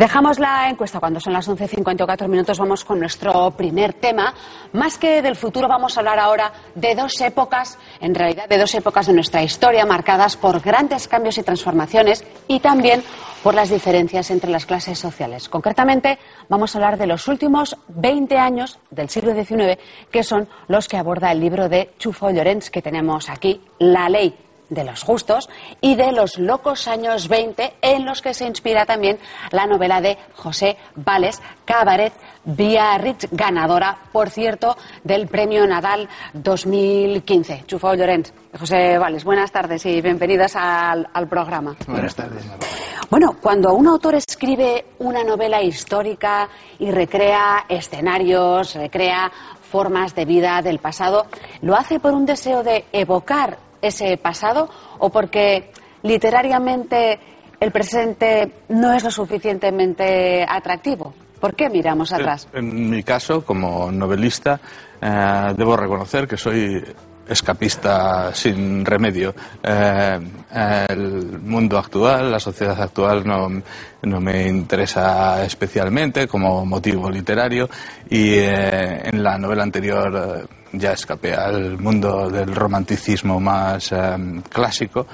Dejamos 0.00 0.38
la 0.38 0.70
encuesta 0.70 0.98
cuando 0.98 1.20
son 1.20 1.34
las 1.34 1.46
11.54 1.46 2.26
minutos. 2.26 2.58
Vamos 2.58 2.86
con 2.86 2.98
nuestro 2.98 3.50
primer 3.50 3.92
tema. 3.92 4.32
Más 4.72 4.96
que 4.96 5.20
del 5.20 5.36
futuro, 5.36 5.68
vamos 5.68 5.94
a 5.94 6.00
hablar 6.00 6.18
ahora 6.18 6.54
de 6.74 6.94
dos 6.94 7.20
épocas, 7.20 7.76
en 8.00 8.14
realidad 8.14 8.48
de 8.48 8.56
dos 8.56 8.74
épocas 8.74 9.08
de 9.08 9.12
nuestra 9.12 9.42
historia 9.42 9.84
marcadas 9.84 10.38
por 10.38 10.62
grandes 10.62 11.06
cambios 11.06 11.36
y 11.36 11.42
transformaciones 11.42 12.24
y 12.48 12.60
también 12.60 13.02
por 13.42 13.52
las 13.52 13.68
diferencias 13.68 14.30
entre 14.30 14.50
las 14.50 14.64
clases 14.64 14.98
sociales. 14.98 15.50
Concretamente, 15.50 16.18
vamos 16.48 16.74
a 16.74 16.78
hablar 16.78 16.96
de 16.96 17.06
los 17.06 17.28
últimos 17.28 17.76
20 17.88 18.38
años 18.38 18.78
del 18.90 19.10
siglo 19.10 19.34
XIX, 19.34 19.78
que 20.10 20.22
son 20.22 20.48
los 20.68 20.88
que 20.88 20.96
aborda 20.96 21.30
el 21.30 21.40
libro 21.40 21.68
de 21.68 21.90
Chufo 21.98 22.30
Llorens 22.30 22.70
que 22.70 22.80
tenemos 22.80 23.28
aquí, 23.28 23.60
La 23.78 24.08
Ley 24.08 24.34
de 24.70 24.84
los 24.84 25.02
justos 25.02 25.50
y 25.80 25.96
de 25.96 26.12
los 26.12 26.38
locos 26.38 26.88
años 26.88 27.28
20 27.28 27.74
en 27.82 28.06
los 28.06 28.22
que 28.22 28.32
se 28.32 28.46
inspira 28.46 28.86
también 28.86 29.18
la 29.50 29.66
novela 29.66 30.00
de 30.00 30.16
José 30.36 30.76
Vales 30.94 31.42
Cabaret 31.64 32.12
Biarritz, 32.44 33.28
ganadora, 33.30 33.96
por 34.12 34.30
cierto, 34.30 34.76
del 35.04 35.28
Premio 35.28 35.66
Nadal 35.66 36.08
2015. 36.32 37.64
Chufo 37.66 37.94
Llorens, 37.94 38.32
José 38.58 38.96
Vales, 38.98 39.24
buenas 39.24 39.52
tardes 39.52 39.84
y 39.84 40.00
bienvenidas 40.00 40.56
al, 40.56 41.08
al 41.12 41.28
programa. 41.28 41.76
Buenas 41.86 42.14
tardes. 42.14 42.42
Bueno, 43.10 43.36
cuando 43.40 43.74
un 43.74 43.88
autor 43.88 44.14
escribe 44.14 44.86
una 45.00 45.22
novela 45.22 45.62
histórica 45.62 46.48
y 46.78 46.90
recrea 46.90 47.66
escenarios, 47.68 48.74
recrea 48.74 49.30
formas 49.70 50.14
de 50.14 50.24
vida 50.24 50.62
del 50.62 50.78
pasado, 50.78 51.26
lo 51.60 51.76
hace 51.76 52.00
por 52.00 52.14
un 52.14 52.24
deseo 52.24 52.62
de 52.62 52.86
evocar 52.92 53.58
ese 53.82 54.16
pasado 54.16 54.68
o 54.98 55.10
porque 55.10 55.70
literariamente 56.02 57.18
el 57.58 57.70
presente 57.72 58.52
no 58.68 58.92
es 58.92 59.04
lo 59.04 59.10
suficientemente 59.10 60.44
atractivo? 60.48 61.14
¿Por 61.40 61.54
qué 61.54 61.70
miramos 61.70 62.12
atrás? 62.12 62.48
En 62.52 62.90
mi 62.90 63.02
caso, 63.02 63.44
como 63.44 63.90
novelista, 63.90 64.60
eh, 65.00 65.54
debo 65.56 65.76
reconocer 65.76 66.28
que 66.28 66.36
soy 66.36 66.84
escapista 67.30 68.34
sin 68.34 68.84
remedio. 68.84 69.34
Eh, 69.62 70.18
el 70.88 71.40
mundo 71.40 71.78
actual, 71.78 72.30
la 72.30 72.40
sociedad 72.40 72.80
actual 72.80 73.26
no, 73.26 73.48
no, 74.02 74.20
me 74.20 74.48
interesa 74.48 75.44
especialmente 75.44 76.26
como 76.26 76.66
motivo 76.66 77.10
literario 77.10 77.68
y 78.08 78.34
eh, 78.34 79.02
en 79.04 79.22
la 79.22 79.38
novela 79.38 79.62
anterior 79.62 80.48
ya 80.72 80.92
escapé 80.92 81.34
al 81.34 81.78
mundo 81.78 82.28
del 82.28 82.54
romanticismo 82.54 83.40
más 83.40 83.92
eh, 83.92 84.16
clásico 84.48 85.06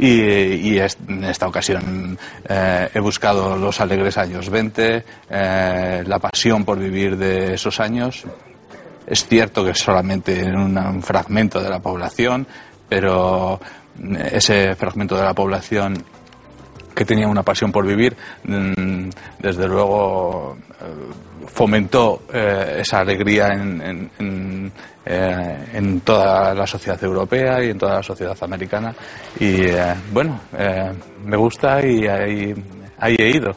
y, 0.00 0.78
en 0.78 1.24
esta 1.24 1.46
ocasión 1.46 2.18
eh, 2.48 2.88
he 2.94 3.00
buscado 3.00 3.56
los 3.56 3.80
alegres 3.80 4.16
años 4.16 4.48
20, 4.48 5.04
eh, 5.28 6.04
la 6.06 6.18
pasión 6.18 6.64
por 6.64 6.78
vivir 6.78 7.18
de 7.18 7.54
esos 7.54 7.80
años. 7.80 8.24
Es 9.10 9.26
cierto 9.26 9.64
que 9.64 9.74
solamente 9.74 10.42
un, 10.44 10.78
un 10.78 11.02
fragmento 11.02 11.60
de 11.60 11.68
la 11.68 11.80
población, 11.80 12.46
pero 12.88 13.60
ese 14.30 14.76
fragmento 14.76 15.16
de 15.16 15.24
la 15.24 15.34
población 15.34 16.02
que 16.94 17.04
tenía 17.04 17.26
una 17.26 17.42
pasión 17.42 17.72
por 17.72 17.84
vivir, 17.84 18.16
mm, 18.44 19.10
desde 19.40 19.66
luego 19.66 20.56
fomentó 21.46 22.22
esa 22.32 23.00
alegría 23.00 23.48
en, 23.48 24.10
en, 24.18 24.72
eh, 25.04 25.56
en 25.72 26.00
toda 26.02 26.54
la 26.54 26.66
sociedad 26.66 27.02
europea 27.02 27.64
y 27.64 27.70
en 27.70 27.78
toda 27.78 27.96
la 27.96 28.02
sociedad 28.02 28.36
americana. 28.42 28.94
Y 29.38 29.62
eh, 29.62 29.94
bueno, 30.12 30.40
eh, 30.56 30.92
me 31.24 31.36
gusta 31.36 31.84
y 31.84 32.06
ahí, 32.06 32.54
ahí 32.98 33.16
he 33.18 33.30
ido. 33.30 33.50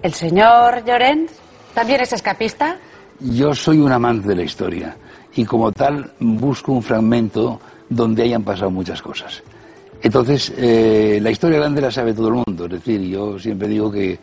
¿El 0.00 0.14
señor 0.14 0.84
Llorens 0.84 1.32
también 1.74 2.00
es 2.00 2.12
escapista? 2.12 2.78
Yo 3.20 3.52
soy 3.52 3.78
un 3.78 3.90
amante 3.90 4.28
de 4.28 4.36
la 4.36 4.42
historia 4.42 4.96
y 5.34 5.44
como 5.44 5.72
tal 5.72 6.12
busco 6.20 6.72
un 6.72 6.82
fragmento 6.82 7.60
donde 7.88 8.22
hayan 8.22 8.44
pasado 8.44 8.70
muchas 8.70 9.02
cosas. 9.02 9.42
Entonces, 10.00 10.52
la 10.56 11.30
historia 11.30 11.58
grande 11.58 11.80
la 11.80 11.90
sabe 11.90 12.14
todo 12.14 12.28
el 12.28 12.34
mundo. 12.46 12.66
Es 12.66 12.70
decir, 12.70 13.00
yo 13.02 13.36
siempre 13.38 13.66
digo 13.66 13.90
que, 13.90 14.18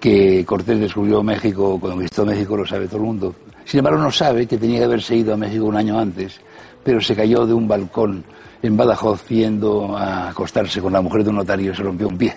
que 0.00 0.44
Cortés 0.46 0.80
descubrió 0.80 1.22
México, 1.22 1.78
cuando 1.78 1.96
conquistó 1.96 2.24
México, 2.24 2.56
lo 2.56 2.66
sabe 2.66 2.86
todo 2.86 2.96
el 2.96 3.02
mundo. 3.02 3.34
Sin 3.66 3.78
embargo, 3.78 3.98
no 3.98 4.10
sabe 4.10 4.46
que 4.46 4.56
tenía 4.56 4.78
que 4.78 4.84
haberse 4.84 5.14
ido 5.14 5.34
a 5.34 5.36
México 5.36 5.66
un 5.66 5.76
año 5.76 5.98
antes, 5.98 6.40
pero 6.82 7.02
se 7.02 7.14
cayó 7.14 7.46
de 7.46 7.52
un 7.52 7.68
balcón 7.68 8.24
en 8.62 8.76
Badajoz 8.78 9.28
yendo 9.28 9.94
a 9.94 10.30
acostarse 10.30 10.80
con 10.80 10.94
la 10.94 11.02
mujer 11.02 11.22
de 11.22 11.30
un 11.30 11.36
notario 11.36 11.72
y 11.72 11.76
se 11.76 11.82
rompió 11.82 12.08
un 12.08 12.16
pie. 12.16 12.34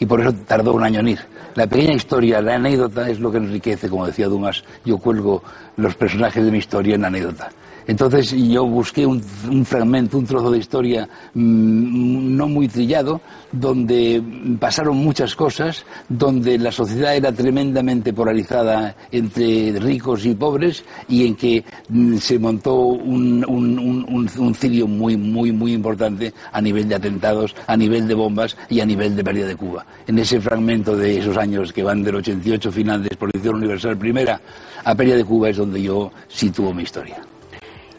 Y 0.00 0.06
por 0.06 0.20
eso 0.20 0.32
tardó 0.32 0.72
un 0.72 0.82
año 0.82 1.00
en 1.00 1.08
ir. 1.08 1.20
La 1.54 1.66
pequeña 1.66 1.94
historia, 1.94 2.40
la 2.40 2.56
anécdota 2.56 3.08
es 3.08 3.20
lo 3.20 3.30
que 3.30 3.38
enriquece, 3.38 3.88
como 3.88 4.06
decía 4.06 4.26
Dumas. 4.26 4.64
Yo 4.84 4.98
cuelgo 4.98 5.42
los 5.76 5.94
personajes 5.94 6.44
de 6.44 6.50
mi 6.50 6.58
historia 6.58 6.94
en 6.94 7.02
la 7.02 7.08
anécdota. 7.08 7.50
Entonces 7.90 8.30
yo 8.30 8.64
busqué 8.66 9.04
un, 9.04 9.20
fragmento, 9.64 10.16
un 10.16 10.24
trozo 10.24 10.48
de 10.48 10.58
historia 10.58 11.08
mm, 11.34 12.36
no 12.36 12.46
muy 12.46 12.68
trillado, 12.68 13.20
donde 13.50 14.22
pasaron 14.60 14.98
muchas 14.98 15.34
cosas, 15.34 15.84
donde 16.08 16.56
la 16.56 16.70
sociedad 16.70 17.16
era 17.16 17.32
tremendamente 17.32 18.12
polarizada 18.12 18.94
entre 19.10 19.72
ricos 19.80 20.24
y 20.24 20.36
pobres 20.36 20.84
y 21.08 21.26
en 21.26 21.34
que 21.34 21.64
mm, 21.88 22.18
se 22.18 22.38
montó 22.38 22.76
un, 22.76 23.44
un, 23.48 24.54
cirio 24.54 24.86
muy, 24.86 25.16
muy, 25.16 25.50
muy 25.50 25.72
importante 25.72 26.32
a 26.52 26.60
nivel 26.60 26.88
de 26.88 26.94
atentados, 26.94 27.56
a 27.66 27.76
nivel 27.76 28.06
de 28.06 28.14
bombas 28.14 28.56
y 28.68 28.78
a 28.78 28.86
nivel 28.86 29.16
de 29.16 29.24
pérdida 29.24 29.48
de 29.48 29.56
Cuba. 29.56 29.84
En 30.06 30.16
ese 30.20 30.40
fragmento 30.40 30.96
de 30.96 31.18
esos 31.18 31.36
años 31.36 31.72
que 31.72 31.82
van 31.82 32.04
del 32.04 32.14
88 32.14 32.70
final 32.70 33.02
de 33.02 33.08
Exposición 33.08 33.56
Universal 33.56 33.98
Primera 33.98 34.40
a 34.84 34.94
pérdida 34.94 35.16
de 35.16 35.24
Cuba 35.24 35.48
es 35.48 35.56
donde 35.56 35.82
yo 35.82 36.12
sitúo 36.28 36.72
mi 36.72 36.84
historia. 36.84 37.20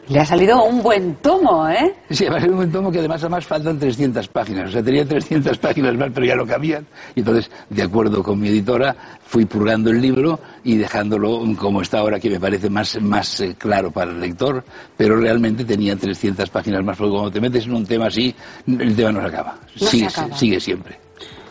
Le 0.09 0.19
ha 0.19 0.25
salido 0.25 0.63
un 0.65 0.81
buen 0.81 1.15
tomo, 1.15 1.69
¿eh? 1.69 1.93
Sí, 2.09 2.25
ha 2.25 2.31
salido 2.31 2.51
un 2.51 2.57
buen 2.57 2.71
tomo 2.71 2.91
que 2.91 2.99
además, 2.99 3.21
además 3.21 3.45
faltan 3.45 3.79
300 3.79 4.27
páginas. 4.27 4.69
O 4.69 4.71
sea, 4.71 4.83
tenía 4.83 5.05
300 5.05 5.57
páginas 5.57 5.95
más, 5.95 6.09
pero 6.13 6.25
ya 6.25 6.35
no 6.35 6.45
cabían. 6.45 6.85
Y 7.15 7.19
entonces, 7.19 7.49
de 7.69 7.83
acuerdo 7.83 8.21
con 8.21 8.39
mi 8.39 8.49
editora, 8.49 8.95
fui 9.23 9.45
purgando 9.45 9.89
el 9.89 10.01
libro 10.01 10.39
y 10.63 10.75
dejándolo 10.75 11.43
como 11.57 11.81
está 11.81 11.99
ahora, 11.99 12.19
que 12.19 12.29
me 12.29 12.39
parece 12.39 12.69
más, 12.69 12.99
más 13.01 13.39
eh, 13.41 13.55
claro 13.57 13.91
para 13.91 14.11
el 14.11 14.19
lector. 14.19 14.63
Pero 14.97 15.17
realmente 15.17 15.63
tenía 15.63 15.95
300 15.95 16.49
páginas 16.49 16.83
más, 16.83 16.97
porque 16.97 17.11
cuando 17.11 17.31
te 17.31 17.39
metes 17.39 17.65
en 17.65 17.73
un 17.73 17.85
tema 17.85 18.07
así, 18.07 18.35
el 18.67 18.95
tema 18.95 19.11
no 19.11 19.21
se 19.21 19.27
acaba. 19.27 19.59
sigue, 19.75 20.09
se 20.09 20.19
acaba. 20.19 20.37
sigue 20.37 20.59
siempre. 20.59 20.99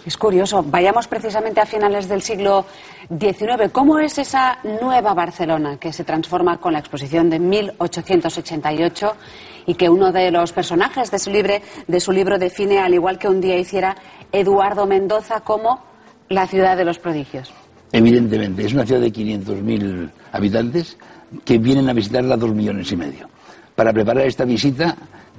Es 0.05 0.17
curioso. 0.17 0.63
Vayamos 0.63 1.07
precisamente 1.09 1.61
a 1.61 1.67
finales 1.67 2.09
del 2.09 2.23
siglo 2.23 2.65
XIX. 3.09 3.71
¿Cómo 3.71 3.99
es 3.99 4.19
esa 4.19 4.59
nueva 4.81 5.13
Barcelona 5.13 5.77
que 5.79 5.93
se 5.93 6.05
transforma 6.05 6.59
con 6.59 6.73
la 6.73 6.79
exposición 6.79 7.29
de 7.29 7.39
1888 7.39 9.17
y 9.67 9.75
que 9.75 9.89
uno 9.89 10.11
de 10.11 10.31
los 10.31 10.53
personajes 10.53 11.11
de 11.11 11.19
su, 11.19 11.31
de 11.31 12.01
su 12.01 12.13
libro 12.13 12.39
define, 12.39 12.79
al 12.79 12.95
igual 12.95 13.19
que 13.19 13.29
un 13.29 13.41
día 13.41 13.59
hiciera 13.59 13.95
Eduardo 14.33 14.87
Mendoza, 14.87 15.41
como 15.41 15.83
la 16.29 16.47
ciudad 16.47 16.77
de 16.77 16.85
los 16.85 16.99
prodigios? 16.99 17.53
Evidentemente, 17.93 18.65
es 18.65 18.73
una 18.73 18.87
ciudad 18.87 19.01
de 19.03 19.13
500.000 19.13 20.11
habitantes 20.33 20.97
que 21.45 21.59
vienen 21.59 21.89
a 21.89 21.93
visitarla 21.93 22.37
dos 22.37 22.55
millones 22.55 22.91
y 22.93 22.97
medio. 22.97 23.29
Para 23.75 23.93
preparar 23.93 24.27
esta 24.27 24.45
visita 24.45 24.97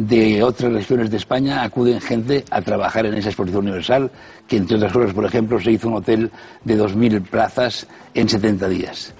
de 0.07 0.41
otras 0.41 0.72
regiones 0.73 1.12
de 1.12 1.17
España 1.17 1.63
acuden 1.63 2.01
gente 2.01 2.44
a 2.50 2.62
trabajar 2.62 3.06
en 3.06 3.13
esa 3.13 3.29
exposición 3.29 3.66
universal, 3.66 4.12
que 4.47 4.57
entre 4.57 4.78
otras 4.78 4.91
cosas, 4.91 5.13
por 5.13 5.25
ejemplo, 5.25 5.59
se 5.59 5.72
hizo 5.72 5.88
un 5.88 5.95
hotel 5.95 6.31
de 6.63 6.79
2.000 6.79 7.22
plazas 7.23 7.88
en 8.13 8.28
70 8.28 8.67
días, 8.67 9.13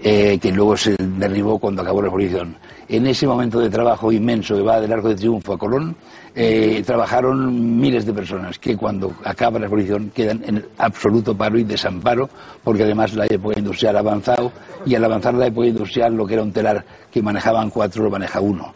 eh, 0.00 0.38
que 0.40 0.50
luego 0.50 0.76
se 0.76 0.96
derribó 0.98 1.58
cuando 1.58 1.82
acabó 1.82 2.02
la 2.02 2.08
exposición. 2.08 2.56
En 2.88 3.06
ese 3.06 3.26
momento 3.26 3.60
de 3.60 3.70
trabajo 3.70 4.12
inmenso 4.12 4.56
que 4.56 4.62
va 4.62 4.80
del 4.80 4.92
Arco 4.92 5.08
de 5.08 5.14
Triunfo 5.14 5.54
a 5.54 5.58
Colón, 5.58 5.96
eh, 6.34 6.82
trabajaron 6.84 7.78
miles 7.80 8.04
de 8.04 8.12
personas 8.12 8.58
que 8.58 8.76
cuando 8.76 9.14
acaba 9.24 9.58
la 9.58 9.66
exposición 9.66 10.10
quedan 10.14 10.42
en 10.44 10.66
absoluto 10.78 11.36
paro 11.36 11.58
y 11.58 11.64
desamparo, 11.64 12.28
porque 12.62 12.82
además 12.82 13.14
la 13.14 13.26
época 13.26 13.58
industrial 13.58 13.96
ha 13.96 14.00
avanzado 14.00 14.52
y 14.84 14.94
al 14.96 15.04
avanzar 15.04 15.34
la 15.34 15.46
época 15.46 15.68
industrial 15.68 16.14
lo 16.14 16.26
que 16.26 16.34
era 16.34 16.42
un 16.42 16.52
telar 16.52 16.84
que 17.10 17.22
manejaban 17.22 17.70
cuatro 17.70 18.02
lo 18.02 18.10
maneja 18.10 18.40
uno. 18.40 18.74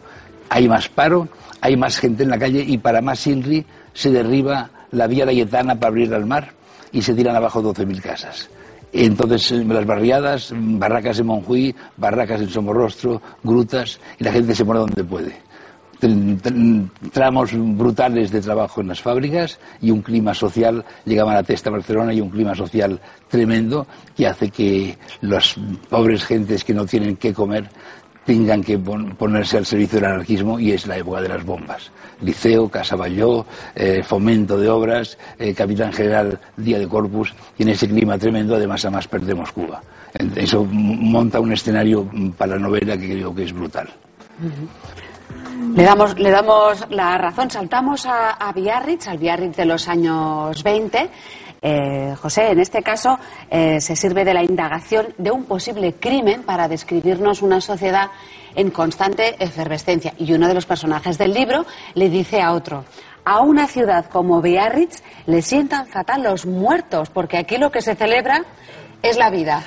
Hay 0.49 0.67
más 0.67 0.89
paro 0.89 1.27
hay 1.61 1.77
más 1.77 1.97
gente 1.97 2.23
en 2.23 2.29
la 2.29 2.39
calle 2.39 2.63
y 2.65 2.77
para 2.77 3.01
más 3.01 3.25
Inri 3.27 3.65
se 3.93 4.11
derriba 4.11 4.69
la 4.91 5.07
vía 5.07 5.25
Layetana 5.25 5.75
para 5.75 5.89
abrir 5.89 6.13
al 6.13 6.25
mar 6.25 6.53
y 6.91 7.01
se 7.01 7.13
tiran 7.13 7.35
abajo 7.35 7.61
12.000 7.61 8.01
casas. 8.01 8.49
Entonces, 8.91 9.51
eh, 9.51 9.63
las 9.65 9.85
barriadas, 9.85 10.51
barracas 10.55 11.19
en 11.19 11.27
Monjuí, 11.27 11.75
barracas 11.97 12.41
en 12.41 12.49
Somorrostro, 12.49 13.21
grutas, 13.43 13.99
y 14.17 14.23
la 14.23 14.31
gente 14.31 14.55
se 14.55 14.65
pone 14.65 14.79
donde 14.79 15.03
puede. 15.03 15.49
Tramos 17.11 17.51
brutales 17.53 18.31
de 18.31 18.39
trabajo 18.39 18.79
en 18.79 18.87
las 18.87 19.01
fábricas 19.01 19.59
y 19.81 19.91
un 19.91 20.01
clima 20.01 20.33
social, 20.33 20.85
llegaban 21.05 21.35
a 21.35 21.43
testa 21.43 21.69
Barcelona 21.69 22.13
y 22.13 22.21
un 22.21 22.29
clima 22.29 22.55
social 22.55 22.99
tremendo 23.27 23.85
que 24.15 24.25
hace 24.25 24.49
que 24.49 24.97
las 25.21 25.55
pobres 25.89 26.23
gentes 26.23 26.63
que 26.63 26.73
no 26.73 26.85
tienen 26.85 27.17
qué 27.17 27.33
comer 27.33 27.69
tengan 28.29 28.61
que 28.61 28.77
ponerse 28.77 29.57
al 29.57 29.65
servicio 29.65 29.99
del 29.99 30.11
anarquismo 30.11 30.59
y 30.59 30.71
es 30.71 30.85
la 30.85 30.99
época 30.99 31.19
de 31.19 31.29
las 31.29 31.43
bombas. 31.43 31.89
Liceo, 32.21 32.69
Casa 32.69 32.95
eh, 33.73 34.03
Fomento 34.03 34.55
de 34.55 34.69
Obras, 34.69 35.17
eh, 35.39 35.51
Capitán 35.55 35.91
General 35.91 36.39
Día 36.55 36.77
de 36.77 36.87
Corpus, 36.87 37.33
y 37.57 37.63
en 37.63 37.69
ese 37.69 37.87
clima 37.87 38.19
tremendo 38.19 38.55
además 38.55 38.85
además 38.85 39.07
perdemos 39.07 39.51
Cuba. 39.51 39.81
Eso 40.35 40.63
monta 40.63 41.39
un 41.39 41.53
escenario 41.53 42.07
para 42.37 42.53
la 42.53 42.59
novela 42.59 42.95
que 42.95 43.09
creo 43.09 43.33
que 43.33 43.45
es 43.45 43.51
brutal. 43.51 43.89
Le 45.75 45.83
damos, 45.83 46.19
le 46.19 46.29
damos 46.29 46.85
la 46.91 47.17
razón. 47.17 47.49
Saltamos 47.49 48.05
a, 48.05 48.51
Biarritz, 48.53 49.07
al 49.07 49.17
Biarritz 49.17 49.57
de 49.57 49.65
los 49.65 49.87
años 49.87 50.61
20. 50.61 51.09
Eh, 51.61 52.15
José, 52.21 52.51
en 52.51 52.59
este 52.59 52.81
caso 52.81 53.19
eh, 53.49 53.81
se 53.81 53.95
sirve 53.95 54.23
de 54.23 54.33
la 54.33 54.43
indagación 54.43 55.07
de 55.17 55.31
un 55.31 55.43
posible 55.43 55.93
crimen 55.93 56.43
para 56.43 56.67
describirnos 56.67 57.41
una 57.41 57.59
sociedad 57.59 58.11
en 58.55 58.71
constante 58.71 59.35
efervescencia. 59.43 60.13
Y 60.17 60.31
uno 60.33 60.47
de 60.47 60.53
los 60.53 60.65
personajes 60.65 61.17
del 61.17 61.33
libro 61.33 61.65
le 61.95 62.09
dice 62.09 62.41
a 62.41 62.53
otro, 62.53 62.85
a 63.25 63.41
una 63.41 63.67
ciudad 63.67 64.05
como 64.05 64.41
Biarritz 64.41 65.03
le 65.25 65.41
sientan 65.41 65.87
fatal 65.87 66.23
los 66.23 66.45
muertos, 66.45 67.09
porque 67.09 67.37
aquí 67.37 67.57
lo 67.57 67.71
que 67.71 67.81
se 67.81 67.95
celebra 67.95 68.43
es 69.03 69.17
la 69.17 69.29
vida. 69.29 69.63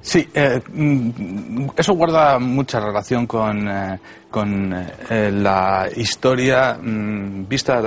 Sí, 0.00 0.28
eh, 0.34 0.60
mm, 0.72 1.68
eso 1.76 1.94
guarda 1.94 2.38
mucha 2.38 2.78
relación 2.80 3.26
con, 3.26 3.68
eh, 3.68 3.98
con 4.30 4.74
la 5.08 5.88
historia 5.96 6.78
mm, 6.80 7.48
vista 7.48 7.80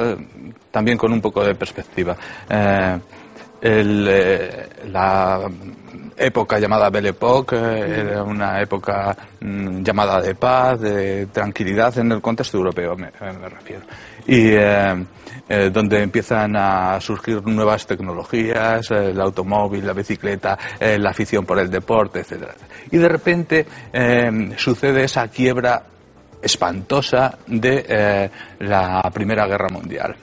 también 0.72 0.98
con 0.98 1.12
un 1.12 1.22
poco 1.22 1.44
de 1.44 1.54
perspectiva. 1.54 2.16
La 3.62 5.50
época 6.18 6.60
llamada 6.60 6.90
Belle 6.90 7.10
Époque 7.10 7.56
era 7.56 8.24
una 8.24 8.60
época 8.62 9.16
mm, 9.40 9.84
llamada 9.84 10.22
de 10.22 10.36
paz, 10.36 10.80
de 10.82 11.28
tranquilidad 11.28 11.98
en 12.00 12.12
el 12.12 12.22
contexto 12.22 12.58
europeo, 12.58 12.96
me, 12.96 13.12
me 13.22 13.50
refiero. 13.50 13.84
Y 14.26 14.52
eh, 15.50 15.70
donde 15.72 16.02
empiezan 16.02 16.58
a 16.58 17.00
surgir 17.00 17.42
nuevas 17.48 17.88
tecnologías, 17.88 18.92
eh, 18.92 19.12
el 19.12 19.22
automóvil, 19.22 19.88
la 19.88 19.94
bicicleta, 19.94 20.58
eh, 20.78 20.98
la 21.00 21.12
afición 21.12 21.46
por 21.46 21.58
el 21.60 21.70
deporte, 21.70 22.20
etc. 22.20 22.50
Y 22.92 22.98
de 22.98 23.08
repente 23.08 23.66
sucede 24.58 25.06
esa 25.06 25.30
quiebra 25.30 25.84
espantosa 26.42 27.38
de 27.48 28.30
la 28.60 29.10
Primera 29.14 29.48
Guerra 29.48 29.70
Mundial, 29.70 30.16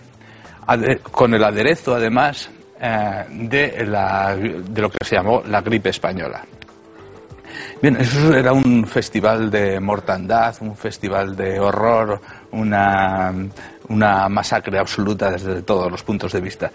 con 1.11 1.33
el 1.33 1.43
aderezo 1.43 1.95
además 1.95 2.51
de, 2.81 3.85
la, 3.87 4.37
de 4.37 4.83
lo 4.83 4.91
que 4.91 5.05
se 5.05 5.17
llamó 5.17 5.43
la 5.47 5.61
gripe 5.61 5.91
española. 5.91 6.45
Bien, 7.81 7.97
eso 7.97 8.35
era 8.35 8.53
un 8.53 8.87
festival 8.87 9.51
de 9.51 9.79
mortandad, 9.79 10.55
un 10.61 10.77
festival 10.77 11.37
de 11.37 11.61
horror, 11.61 12.21
una, 12.53 13.33
una 13.89 14.29
masacre 14.29 14.79
absoluta 14.79 15.31
desde 15.31 15.63
todos 15.63 15.91
los 15.91 16.03
puntos 16.03 16.33
de 16.33 16.41
vista. 16.41 16.71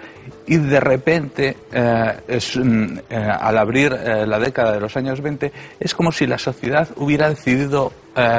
Y 0.46 0.58
de 0.58 0.80
repente, 0.80 1.58
eh, 1.72 2.40
mm, 2.56 2.98
eh, 3.10 3.16
al 3.16 3.58
abrir 3.58 3.94
eh, 3.94 4.26
la 4.28 4.40
década 4.40 4.74
de 4.74 4.80
los 4.80 4.96
años 4.98 5.22
20, 5.22 5.52
es 5.80 5.94
como 5.96 6.12
si 6.12 6.28
la 6.28 6.38
sociedad 6.38 6.88
hubiera 6.98 7.30
decidido 7.30 7.92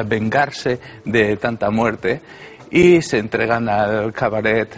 vengarse 0.05 0.79
de 1.07 1.39
tanta 1.39 1.71
muerte 1.71 2.21
y 2.71 3.03
se 3.03 3.19
entregan 3.19 3.69
al 3.69 4.13
cabaret. 4.13 4.69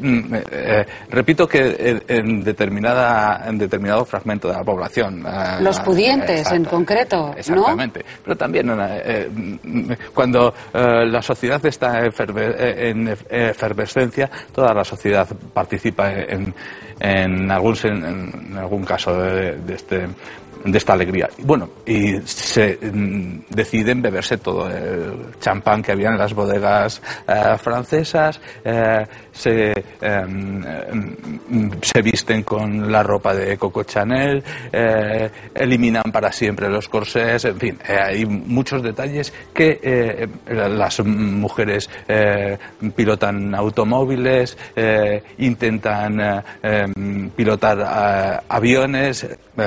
Mm, 0.00 0.34
eh, 0.50 0.86
repito 1.10 1.48
que 1.48 2.02
en, 2.06 2.42
determinada, 2.44 3.44
en 3.48 3.58
determinado 3.58 4.04
fragmento 4.04 4.48
de 4.48 4.54
la 4.54 4.64
población. 4.64 5.24
Eh, 5.26 5.60
Los 5.60 5.80
pudientes, 5.80 6.50
en 6.52 6.64
concreto. 6.64 7.34
Exactamente. 7.36 8.04
Pero 8.24 8.36
también 8.36 8.70
eh, 8.78 9.28
cuando 10.14 10.54
la 10.72 11.22
sociedad 11.22 11.64
está 11.66 12.00
en 12.04 13.08
efervescencia, 13.28 14.30
toda 14.54 14.72
la 14.72 14.84
sociedad 14.84 15.28
participa 15.52 16.12
en, 16.12 16.54
en, 17.00 17.50
algún, 17.50 17.76
en 17.84 18.56
algún 18.56 18.84
caso 18.84 19.20
de, 19.20 19.56
de 19.56 19.74
este 19.74 20.06
de 20.64 20.78
esta 20.78 20.92
alegría. 20.92 21.28
Bueno, 21.38 21.68
y 21.86 22.20
se 22.24 22.78
mm, 22.80 23.44
deciden 23.50 24.02
beberse 24.02 24.38
todo 24.38 24.68
el 24.68 25.38
champán 25.40 25.82
que 25.82 25.92
había 25.92 26.10
en 26.10 26.18
las 26.18 26.34
bodegas 26.34 27.02
eh, 27.26 27.56
francesas, 27.58 28.40
eh, 28.64 29.04
se, 29.32 29.72
em, 30.00 30.62
em, 30.64 31.70
se 31.80 32.02
visten 32.02 32.42
con 32.42 32.90
la 32.90 33.02
ropa 33.02 33.34
de 33.34 33.56
Coco 33.56 33.82
Chanel, 33.84 34.42
eh, 34.72 35.30
eliminan 35.54 36.12
para 36.12 36.30
siempre 36.30 36.68
los 36.68 36.88
corsés, 36.88 37.44
en 37.44 37.58
fin, 37.58 37.78
hay 37.86 38.24
muchos 38.26 38.82
detalles 38.82 39.32
que 39.52 40.28
las 40.46 41.00
mujeres 41.00 41.88
pilotan 42.94 43.54
automóviles, 43.54 44.56
intentan 45.38 46.42
em, 46.62 47.30
pilotar 47.30 48.42
aviones, 48.48 49.26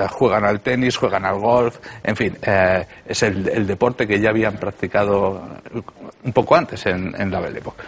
juegan 0.09 0.45
al 0.45 0.61
tenis, 0.61 0.84
juegan 0.93 1.25
al 1.25 1.39
golf, 1.39 1.77
en 2.03 2.15
fin, 2.15 2.37
eh, 2.41 2.85
es 3.05 3.23
el, 3.23 3.65
deporte 3.65 4.05
que 4.05 4.19
ya 4.19 4.29
habían 4.29 4.57
practicado 4.57 5.41
un 6.23 6.33
poco 6.33 6.55
antes 6.55 6.85
en, 6.85 7.31
la 7.31 7.39
Belle 7.39 7.59
Époque. 7.59 7.83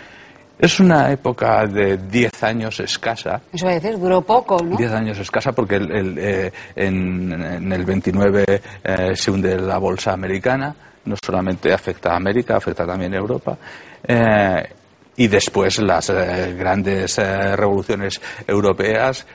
Es 0.59 0.79
una 0.79 1.11
época 1.11 1.67
de 1.67 1.97
10 1.97 2.43
años 2.43 2.79
escasa. 2.79 3.41
Eso 3.53 3.65
va 3.65 3.73
a 3.73 3.75
decir, 3.75 3.99
duró 3.99 4.21
poco, 4.21 4.57
¿no? 4.63 4.75
10 4.75 4.91
años 4.91 5.19
escasa 5.19 5.51
porque 5.51 5.75
eh, 5.77 6.51
en, 6.75 7.71
el 7.71 7.85
29 7.85 8.45
eh, 8.83 9.15
se 9.15 9.31
hunde 9.31 9.55
la 9.59 9.77
bolsa 9.77 10.13
americana, 10.13 10.75
no 11.05 11.15
solamente 11.23 11.71
afecta 11.71 12.13
a 12.13 12.15
América, 12.15 12.57
afecta 12.57 12.85
también 12.87 13.13
a 13.13 13.17
Europa. 13.17 13.57
y 15.15 15.27
después 15.27 15.79
las 15.79 16.09
grandes 16.09 17.17
revoluciones 17.17 18.21
europeas 18.47 19.25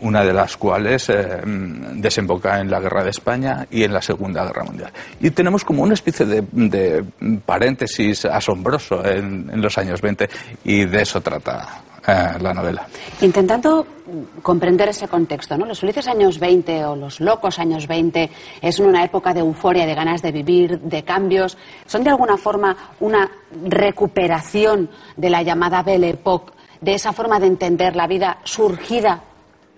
una 0.00 0.24
de 0.24 0.32
las 0.32 0.56
cuales 0.56 1.08
eh, 1.08 1.40
desemboca 1.94 2.60
en 2.60 2.70
la 2.70 2.80
Guerra 2.80 3.04
de 3.04 3.10
España 3.10 3.66
y 3.70 3.84
en 3.84 3.92
la 3.92 4.02
Segunda 4.02 4.44
Guerra 4.44 4.64
Mundial. 4.64 4.92
Y 5.20 5.30
tenemos 5.30 5.64
como 5.64 5.82
una 5.82 5.94
especie 5.94 6.26
de, 6.26 7.04
paréntesis 7.44 8.24
asombroso 8.24 9.04
en, 9.04 9.60
los 9.60 9.76
años 9.78 10.00
20 10.00 10.28
y 10.64 10.84
de 10.84 11.02
eso 11.02 11.20
trata 11.20 11.82
eh, 12.06 12.38
la 12.40 12.54
novela. 12.54 12.86
Intentando 13.20 13.86
comprender 14.42 14.88
ese 14.88 15.06
contexto, 15.06 15.56
¿no? 15.56 15.66
Los 15.66 15.80
felices 15.80 16.06
años 16.08 16.38
20 16.38 16.84
o 16.86 16.96
los 16.96 17.20
locos 17.20 17.58
años 17.58 17.86
20 17.86 18.30
es 18.62 18.80
una 18.80 19.04
época 19.04 19.34
de 19.34 19.40
euforia, 19.40 19.86
de 19.86 19.94
ganas 19.94 20.22
de 20.22 20.32
vivir, 20.32 20.80
de 20.80 21.04
cambios. 21.04 21.58
¿Son 21.86 22.02
de 22.02 22.10
alguna 22.10 22.36
forma 22.36 22.76
una 23.00 23.30
recuperación 23.64 24.90
de 25.16 25.30
la 25.30 25.42
llamada 25.42 25.82
Belle 25.82 26.10
Époque, 26.10 26.52
de 26.80 26.94
esa 26.94 27.12
forma 27.12 27.38
de 27.38 27.46
entender 27.46 27.94
la 27.94 28.06
vida 28.06 28.38
surgida 28.44 29.24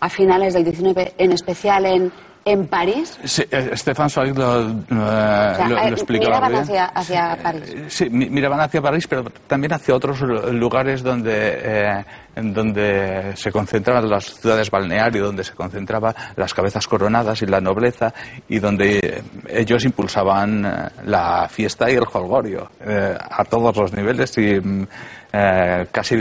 a 0.02 0.08
finales 0.08 0.52
del 0.52 0.64
19, 0.64 1.14
en 1.16 1.31
especial 1.31 1.87
en, 1.87 2.12
en 2.44 2.66
París. 2.66 3.16
Sí, 3.22 3.44
eh, 3.48 3.70
Stefan 3.74 4.10
Zweig 4.10 4.36
lo, 4.36 4.62
eh, 4.62 4.74
eh, 4.91 5.94
Miraban 6.08 6.56
hacia, 6.56 6.86
hacia, 6.86 7.38
París. 7.41 7.62
Sí, 7.86 8.10
miraban 8.10 8.58
hacia 8.58 8.82
París, 8.82 9.06
pero 9.06 9.22
también 9.46 9.74
hacia 9.74 9.94
otros 9.94 10.20
lugares 10.22 11.05
donde, 11.05 12.05
en 12.34 12.53
donde 12.53 13.36
se 13.36 13.53
concentraban 13.53 14.10
las 14.10 14.24
ciudades 14.24 14.69
balnearias, 14.72 15.22
donde 15.24 15.44
se 15.44 15.55
concentraban 15.55 16.12
las 16.34 16.53
cabezas 16.53 16.88
coronadas 16.88 17.41
y 17.43 17.46
la 17.46 17.60
nobleza, 17.60 18.12
y 18.48 18.58
donde 18.58 19.22
ellos 19.48 19.84
impulsaban 19.84 20.91
la 21.05 21.48
fiesta 21.48 21.88
y 21.88 21.94
el 21.94 22.06
jolgorio 22.06 22.69
a 22.84 23.44
todos 23.44 23.77
los 23.77 23.93
niveles 23.93 24.36
y 24.36 24.58
mm, 24.58 24.86
casi 25.93 26.17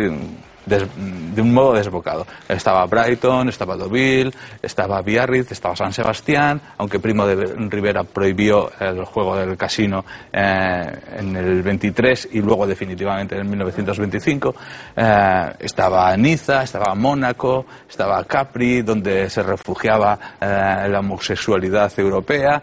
de 0.80 1.42
un 1.42 1.54
modo 1.54 1.74
desbocado. 1.74 2.26
Estaba 2.48 2.86
Brighton, 2.86 3.50
estaba 3.50 3.76
Deauville, 3.76 4.32
estaba 4.62 5.02
Biarritz, 5.02 5.52
estaba 5.52 5.76
San 5.76 5.94
Sebastián, 5.94 6.62
aunque 6.78 7.00
Primo 7.00 7.26
de 7.26 7.36
Rivera 7.70 8.04
prohibió 8.04 8.72
el 8.80 9.04
juego 9.06 9.36
del 9.36 9.58
casino 9.58 10.04
eh, 10.32 10.92
en 11.18 11.36
el 11.36 11.62
23 11.62 12.30
y 12.34 12.42
luego 12.42 12.66
definitivamente 12.66 13.38
en 13.38 13.50
1925. 13.50 14.56
Eh, 14.96 15.54
estaba 15.60 16.16
Niza, 16.18 16.64
estaba 16.64 16.96
Mónaco, 16.96 17.66
estaba 17.90 18.24
Capri, 18.24 18.82
donde 18.82 19.30
se 19.30 19.44
refugiaba 19.44 20.18
eh, 20.40 20.88
la 20.90 21.00
homosexualidad 21.00 21.92
europea. 21.98 22.62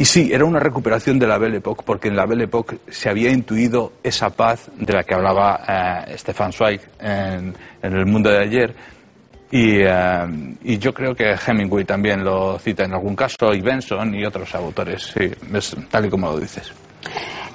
Y 0.00 0.04
sí, 0.04 0.30
era 0.32 0.44
una 0.44 0.60
recuperación 0.60 1.18
de 1.18 1.26
la 1.26 1.38
Belle 1.38 1.56
Époque, 1.56 1.82
porque 1.84 2.06
en 2.06 2.14
la 2.14 2.24
Belle 2.24 2.44
Époque 2.44 2.78
se 2.88 3.08
había 3.08 3.32
intuido 3.32 3.94
esa 4.00 4.30
paz 4.30 4.70
de 4.76 4.92
la 4.92 5.02
que 5.02 5.12
hablaba 5.12 6.04
eh, 6.06 6.16
Stefan 6.16 6.52
Zweig 6.52 6.80
en, 7.00 7.52
el 7.82 8.06
mundo 8.06 8.30
de 8.30 8.38
ayer. 8.38 8.74
Eh, 9.50 9.90
y, 10.62 10.78
yo 10.78 10.94
creo 10.94 11.16
que 11.16 11.34
Hemingway 11.34 11.84
también 11.84 12.22
lo 12.22 12.60
cita 12.60 12.84
en 12.84 12.92
algún 12.92 13.16
caso, 13.16 13.52
y 13.52 13.60
Benson 13.60 14.14
y 14.14 14.24
otros 14.24 14.54
autores, 14.54 15.14
sí, 15.14 15.32
es 15.52 15.76
tal 15.90 16.06
y 16.06 16.10
como 16.10 16.30
lo 16.30 16.38
dices. 16.38 16.72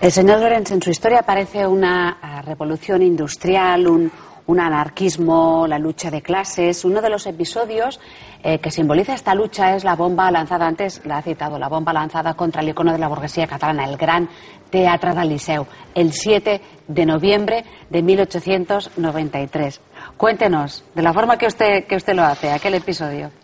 El 0.02 0.12
señor 0.12 0.42
Lorenz 0.42 0.70
en 0.72 0.82
su 0.82 0.90
historia 0.90 1.22
parece 1.22 1.66
una 1.66 2.18
eh, 2.22 2.42
revolución 2.42 3.02
industrial, 3.04 3.88
un, 3.88 4.12
un 4.48 4.60
anarquismo, 4.60 5.66
la 5.68 5.80
lucha 5.80 6.12
de 6.12 6.22
clases. 6.22 6.84
Uno 6.86 7.02
de 7.02 7.10
los 7.10 7.26
episodios 7.26 8.00
eh, 8.44 8.60
que 8.60 8.72
simboliza 8.72 9.14
esta 9.14 9.36
lucha 9.36 9.76
es 9.76 9.84
la 9.84 9.96
bomba 9.96 10.30
lanzada, 10.32 10.68
antes 10.68 11.02
la 11.06 11.18
ha 11.18 11.22
citado, 11.22 11.58
la 11.58 11.70
bomba 11.70 11.94
lanzada 11.94 12.34
contra 12.34 12.62
el 12.62 12.70
icono 12.70 12.92
de 12.92 12.98
la 12.98 13.08
burguesía 13.08 13.48
catalana, 13.48 13.86
el 13.86 13.98
Gran 13.98 14.30
Teatre 14.70 15.14
del 15.14 15.30
Liceu, 15.30 15.66
el 15.94 16.12
7 16.12 16.62
de 16.88 17.06
noviembre 17.06 17.64
de 17.90 18.02
1893. 18.02 19.82
Cuéntenos, 20.18 20.84
de 20.94 21.02
la 21.02 21.14
forma 21.14 21.38
que 21.38 21.48
usted, 21.48 21.86
que 21.86 21.96
usted 21.96 22.16
lo 22.16 22.24
hace, 22.24 22.52
aquel 22.52 22.76
episodio. 22.76 23.43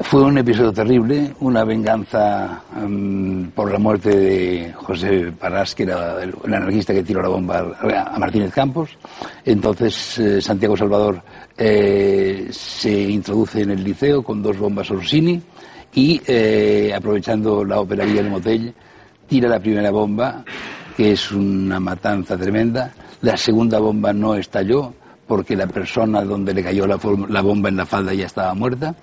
Fue 0.00 0.22
un 0.22 0.38
episodio 0.38 0.72
terrible, 0.72 1.34
una 1.40 1.64
venganza 1.64 2.62
um, 2.76 3.50
por 3.50 3.70
la 3.70 3.78
muerte 3.78 4.16
de 4.16 4.72
José 4.72 5.32
Parás, 5.38 5.74
que 5.74 5.82
era 5.82 6.22
el, 6.22 6.34
anarquista 6.46 6.94
que 6.94 7.02
tiró 7.02 7.20
la 7.20 7.28
bomba 7.28 7.76
a 8.06 8.18
Martínez 8.18 8.52
Campos. 8.52 8.90
Entonces 9.44 10.18
eh, 10.18 10.40
Santiago 10.40 10.76
Salvador 10.76 11.22
eh, 11.56 12.48
se 12.50 12.90
introduce 12.90 13.62
en 13.62 13.70
el 13.72 13.84
liceo 13.84 14.22
con 14.22 14.42
dos 14.42 14.58
bombas 14.58 14.90
Orsini 14.90 15.40
y, 15.94 16.20
eh, 16.26 16.92
aprovechando 16.94 17.62
la 17.62 17.80
operaría 17.80 18.22
del 18.22 18.30
motel, 18.30 18.74
tira 19.28 19.48
la 19.48 19.60
primera 19.60 19.90
bomba, 19.90 20.42
que 20.96 21.12
es 21.12 21.30
una 21.32 21.78
matanza 21.78 22.38
tremenda. 22.38 22.92
La 23.20 23.36
segunda 23.36 23.78
bomba 23.78 24.12
no 24.12 24.34
estalló, 24.36 24.94
porque 25.26 25.56
la 25.56 25.66
persona 25.66 26.22
donde 26.24 26.52
le 26.52 26.62
cayó 26.62 26.86
la, 26.86 26.98
la, 27.28 27.40
bomba 27.40 27.68
en 27.68 27.76
la 27.76 27.86
falda 27.86 28.12
ya 28.12 28.26
estaba 28.26 28.54
muerta 28.54 28.94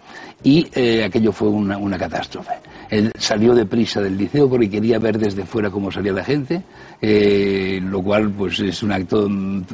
y 0.44 0.68
eh, 0.74 1.04
aquello 1.04 1.32
fue 1.32 1.50
una, 1.50 1.78
una, 1.78 1.98
catástrofe. 1.98 2.54
Él 2.90 3.12
salió 3.18 3.54
deprisa 3.54 4.02
del 4.02 4.18
liceo 4.18 4.50
porque 4.50 4.70
quería 4.70 5.00
ver 5.00 5.18
desde 5.18 5.46
fuera 5.46 5.70
cómo 5.70 5.92
salía 5.92 6.14
la 6.14 6.24
gente, 6.24 6.62
eh, 7.02 7.80
lo 7.82 8.02
cual 8.02 8.30
pues 8.32 8.60
es 8.60 8.84
un 8.84 8.92
acto 8.92 9.28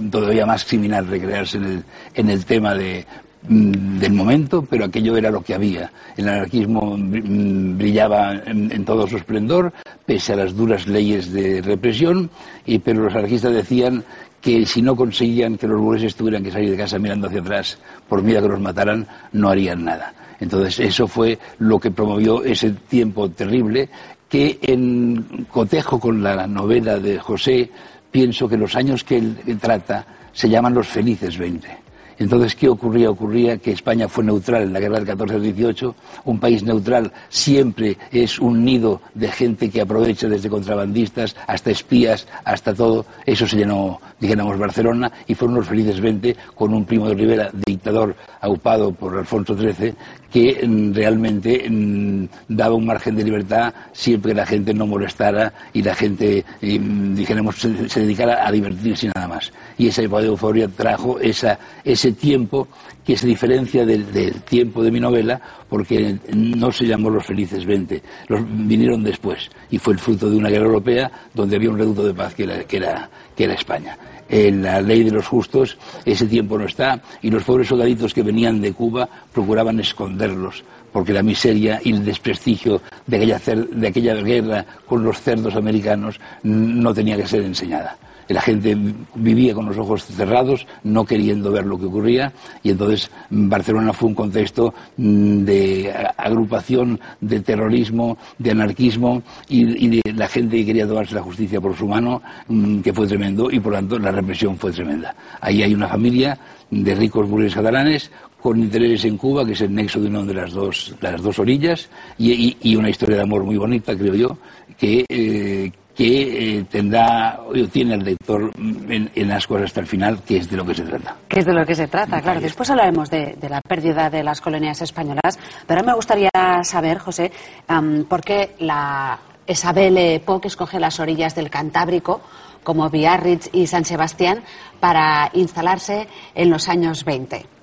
todavía 0.10 0.46
más 0.46 0.64
criminal 0.66 1.08
recrearse 1.08 1.58
en 1.58 1.64
el, 1.66 1.84
en 2.14 2.30
el 2.30 2.46
tema 2.46 2.74
de, 2.74 3.06
mm, 3.06 3.25
del 3.48 4.14
momento, 4.14 4.66
pero 4.70 4.86
aquello 4.86 5.18
era 5.18 5.32
lo 5.32 5.42
que 5.42 5.54
había. 5.54 5.92
El 6.18 6.30
anarquismo 6.30 6.98
mm, 6.98 7.78
brillaba 7.78 8.34
en, 8.46 8.72
en, 8.72 8.86
todo 8.86 9.08
su 9.08 9.18
esplendor, 9.18 9.74
pese 10.06 10.34
a 10.34 10.38
las 10.38 10.56
duras 10.56 10.88
leyes 10.88 11.32
de 11.32 11.62
represión, 11.62 12.30
y, 12.66 12.80
pero 12.80 13.04
los 13.04 13.14
anarquistas 13.14 13.54
decían 13.54 14.04
que 14.42 14.66
si 14.66 14.82
no 14.82 14.96
conseguían 14.96 15.58
que 15.58 15.68
los 15.68 15.80
burgueses 15.80 16.16
tuvieran 16.16 16.44
que 16.44 16.52
salir 16.52 16.70
de 16.70 16.78
casa 16.78 17.00
mirando 17.00 17.28
hacia 17.28 17.42
atrás 17.42 17.80
por 18.08 18.22
miedo 18.22 18.40
a 18.40 18.42
que 18.44 18.50
los 18.50 18.62
mataran, 18.62 19.08
no 19.32 19.50
harían 19.50 19.84
nada. 19.84 20.14
Entonces, 20.40 20.80
eso 20.80 21.08
fue 21.08 21.40
lo 21.60 21.80
que 21.80 21.92
promovió 21.92 22.44
ese 22.44 22.72
tiempo 22.72 23.30
terrible 23.30 23.90
que 24.30 24.60
en 24.62 25.46
cotejo 25.50 26.00
con 26.00 26.22
la 26.22 26.46
novela 26.48 27.00
de 27.00 27.20
José, 27.20 27.70
pienso 28.12 28.48
que 28.48 28.58
los 28.58 28.76
años 28.76 29.04
que 29.04 29.18
él 29.18 29.60
trata 29.62 30.06
se 30.34 30.50
llaman 30.50 30.74
los 30.74 30.88
felices 30.88 31.38
20. 31.38 31.85
Entonces, 32.18 32.56
¿qué 32.56 32.70
ocurría? 32.70 33.10
Ocurría 33.10 33.58
que 33.58 33.72
España 33.72 34.08
fue 34.08 34.24
neutral 34.24 34.64
en 34.64 34.74
la 34.74 34.80
guerra 34.80 34.98
del 34.98 35.08
14 35.08 35.36
al 35.36 35.42
18. 35.42 35.96
Un 36.26 36.40
país 36.40 36.64
neutral 36.64 37.12
siempre 37.30 37.98
es 38.12 38.40
un 38.40 38.64
nido 38.64 39.02
de 39.14 39.30
gente 39.30 39.70
que 39.70 39.82
aprovecha 39.82 40.28
desde 40.28 40.50
contrabandistas 40.50 41.36
hasta 41.48 41.72
espías, 41.72 42.28
hasta 42.44 42.74
todo. 42.74 43.06
Eso 43.26 43.48
se 43.48 43.58
llenó, 43.58 44.00
dijéramos, 44.20 44.58
Barcelona 44.58 45.12
y 45.28 45.36
fueron 45.36 45.58
los 45.58 45.68
felices 45.68 46.00
20 46.00 46.36
con 46.56 46.74
un 46.74 46.86
primo 46.86 47.08
de 47.10 47.16
Rivera, 47.16 47.50
dictador 47.66 48.16
aupado 48.42 48.92
por 48.92 49.18
Alfonso 49.18 49.58
XIII, 49.58 49.94
que 50.32 50.66
mm, 50.66 50.94
realmente 50.94 51.70
mm, 51.70 52.28
daba 52.50 52.76
un 52.76 52.86
margen 52.86 53.16
de 53.16 53.24
libertad 53.24 53.74
siempre 53.92 54.32
que 54.32 54.38
la 54.38 54.46
gente 54.46 54.74
no 54.74 54.88
molestara 54.88 55.54
y 55.74 55.82
la 55.82 55.96
gente, 55.96 56.44
mm, 56.62 57.16
dijéramos, 57.16 57.56
se, 57.58 58.00
dedicara 58.00 58.48
a 58.48 58.52
divertirse 58.52 59.08
y 59.08 59.12
nada 59.16 59.28
más. 59.28 59.52
Y 59.78 59.88
esa 59.88 60.02
de 60.02 60.28
euforia 60.28 60.68
trajo 60.68 61.20
esa, 61.20 61.58
ese 61.84 62.12
tiempo 62.12 62.68
que 63.06 63.16
se 63.16 63.28
diferencia 63.28 63.86
del, 63.86 64.06
tiempo 64.42 64.84
de 64.84 64.92
mi 64.92 65.00
novela 65.00 65.40
porque 65.70 66.18
no 66.34 66.72
se 66.72 66.86
llamó 66.86 67.10
Los 67.10 67.26
Felices 67.26 67.66
20, 67.66 68.02
los 68.28 68.42
vinieron 68.68 69.04
después 69.04 69.50
y 69.70 69.78
fue 69.78 69.94
el 69.94 70.00
fruto 70.00 70.30
de 70.30 70.36
una 70.36 70.50
guerra 70.50 70.66
europea 70.66 71.12
donde 71.34 71.56
había 71.56 71.70
un 71.70 71.78
reducto 71.78 72.04
de 72.04 72.14
paz 72.14 72.34
que 72.34 72.44
era, 72.44 73.10
España. 73.38 73.98
En 74.28 74.64
la 74.64 74.82
ley 74.82 75.04
de 75.04 75.12
los 75.12 75.28
justos 75.28 75.78
ese 76.04 76.26
tiempo 76.26 76.58
no 76.58 76.66
está 76.66 77.00
y 77.22 77.30
los 77.30 77.44
pobres 77.44 77.68
soldaditos 77.68 78.14
que 78.14 78.24
venían 78.24 78.60
de 78.60 78.74
Cuba 78.74 79.08
procuraban 79.32 79.80
esconderlos 79.80 80.64
porque 80.92 81.14
la 81.14 81.22
miseria 81.22 81.80
y 81.84 81.92
el 81.92 82.04
desprestigio 82.04 82.82
de 83.06 83.18
aquella, 83.18 83.40
de 83.40 83.88
aquella 83.88 84.16
guerra 84.16 84.66
con 84.88 85.04
los 85.04 85.22
cerdos 85.22 85.56
americanos 85.56 86.20
no 86.42 86.94
tenía 86.94 87.18
que 87.18 87.28
ser 87.28 87.44
enseñada 87.44 87.98
la 88.28 88.42
gente 88.42 88.78
vivía 89.16 89.54
con 89.54 89.66
los 89.66 89.78
ojos 89.78 90.06
cerrados, 90.06 90.66
no 90.84 91.06
queriendo 91.06 91.52
ver 91.52 91.66
lo 91.66 91.78
que 91.78 91.86
ocurría, 91.86 92.34
y 92.64 92.72
entonces 92.72 93.10
Barcelona 93.30 93.94
fue 93.94 94.10
un 94.10 94.16
contexto 94.16 94.74
mm, 94.98 95.44
de 95.44 95.94
agrupación, 96.18 97.00
de 97.22 97.40
terrorismo, 97.42 98.18
de 98.38 98.52
anarquismo, 98.52 99.22
y, 99.48 99.88
de 99.88 100.14
la 100.14 100.28
gente 100.28 100.58
que 100.58 100.66
quería 100.66 100.88
tomarse 100.88 101.16
la 101.16 101.22
justicia 101.22 101.62
por 101.62 101.76
su 101.76 101.88
mano, 101.88 102.22
mm, 102.48 102.80
que 102.82 102.94
fue 102.94 103.08
tremendo, 103.08 103.50
y 103.52 103.60
por 103.60 103.74
lo 103.74 103.80
tanto 103.80 104.00
la 104.00 104.12
represión 104.12 104.58
fue 104.58 104.72
tremenda. 104.72 105.16
Ahí 105.42 105.64
hay 105.64 105.74
una 105.74 105.88
familia 105.88 106.38
de 106.72 106.96
ricos 106.96 107.30
burgueses 107.30 107.56
catalanes 107.56 108.12
con 108.42 108.60
intereses 108.60 109.06
en 109.06 109.18
Cuba, 109.18 109.44
que 109.46 109.54
es 109.54 109.62
el 109.62 109.74
nexo 109.74 110.00
de 110.00 110.08
una 110.08 110.22
de 110.24 110.34
las 110.34 110.52
dos, 110.52 110.96
las 111.02 111.22
dos 111.22 111.40
orillas, 111.40 111.90
y, 112.18 112.32
y, 112.32 112.58
y 112.62 112.76
una 112.76 112.90
historia 112.90 113.18
de 113.18 113.24
amor 113.24 113.44
muy 113.44 113.58
bonita, 113.58 113.98
creo 113.98 114.14
yo, 114.14 114.38
que, 114.78 115.06
eh, 115.10 115.72
que 115.96 116.58
eh, 116.58 116.66
tendrá, 116.70 117.40
tiene 117.72 117.96
el 117.96 118.04
lector 118.04 118.52
en, 118.58 119.10
en, 119.16 119.28
las 119.30 119.48
cosas 119.48 119.66
hasta 119.66 119.80
el 119.80 119.88
final, 119.88 120.22
que 120.24 120.38
es 120.38 120.50
de 120.50 120.58
lo 120.58 120.66
que 120.66 120.76
se 120.76 120.84
trata. 120.84 121.16
Que 121.28 121.40
es 121.40 121.46
de 121.46 121.54
lo 121.54 121.66
que 121.66 121.74
se 121.74 121.88
trata, 121.88 122.22
claro. 122.22 122.42
Después 122.42 122.70
hablaremos 122.70 123.10
de, 123.10 123.38
de 123.40 123.50
la 123.50 123.62
pérdida 123.62 124.10
de 124.10 124.24
las 124.24 124.42
colonias 124.42 124.82
españolas, 124.82 125.40
pero 125.66 125.84
me 125.84 125.94
gustaría 125.94 126.30
saber, 126.64 126.98
José, 126.98 127.32
um, 127.70 128.04
por 128.04 128.22
qué 128.22 128.56
la 128.60 129.18
Isabel 129.48 130.22
Poc 130.22 130.46
escoge 130.46 130.80
las 130.80 131.00
orillas 131.00 131.34
del 131.36 131.50
Cantábrico 131.50 132.22
como 132.64 132.90
Biarritz 132.90 133.50
y 133.54 133.68
San 133.68 133.86
Sebastián 133.86 134.44
para 134.80 135.30
instalarse 135.34 136.08
en 136.34 136.50
los 136.50 136.68
años 136.68 137.06
20. 137.06 137.55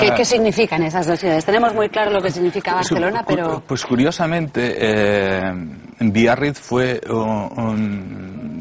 ¿Qué, 0.00 0.10
¿Qué, 0.16 0.24
significan 0.24 0.82
esas 0.82 1.06
dos 1.06 1.20
ciudades? 1.20 1.44
Tenemos 1.44 1.72
muy 1.72 1.88
claro 1.88 2.10
lo 2.10 2.20
que 2.20 2.30
significa 2.30 2.74
Barcelona, 2.74 3.24
pero... 3.26 3.62
Pues 3.66 3.84
curiosamente, 3.84 4.76
eh, 4.76 5.52
Biarritz 6.00 6.58
fue 6.58 7.00
un, 7.08 7.16
un, 7.56 8.57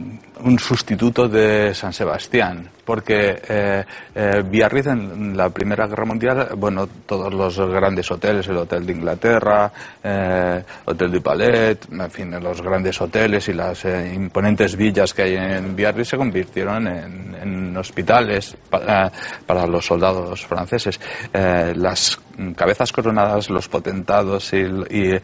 sustituto 0.57 1.27
de 1.27 1.73
San 1.73 1.91
Sebastián, 1.91 2.69
porque 2.85 3.41
eh, 3.47 3.83
eh, 4.15 4.43
Biarritz 4.49 4.87
en 4.87 5.35
la 5.35 5.49
Primera 5.49 5.87
Guerra 5.87 6.05
Mundial, 6.05 6.49
bueno, 6.55 6.87
todos 7.05 7.33
los 7.33 7.59
grandes 7.59 8.09
hoteles, 8.09 8.47
el 8.47 8.57
Hotel 8.57 8.85
de 8.85 8.93
Inglaterra, 8.93 9.71
eh, 10.01 10.63
Hotel 10.85 11.11
du 11.11 11.21
Palais, 11.21 11.77
en 11.91 12.11
fin, 12.11 12.31
los 12.41 12.61
grandes 12.61 13.01
hoteles 13.01 13.49
y 13.49 13.53
las 13.53 13.83
eh, 13.85 14.13
imponentes 14.13 14.75
villas 14.75 15.13
que 15.13 15.23
hay 15.23 15.35
en 15.35 15.75
Biarritz 15.75 16.09
se 16.09 16.17
convirtieron 16.17 16.87
en, 16.87 17.35
en 17.41 17.77
hospitales 17.77 18.55
para, 18.69 19.11
para, 19.45 19.67
los 19.67 19.85
soldados 19.85 20.45
franceses. 20.45 20.99
Eh, 21.33 21.73
las 21.75 22.19
cabezas 22.55 22.91
coronadas, 22.91 23.49
los 23.49 23.67
potentados 23.67 24.53
y, 24.53 24.57
y 24.57 25.19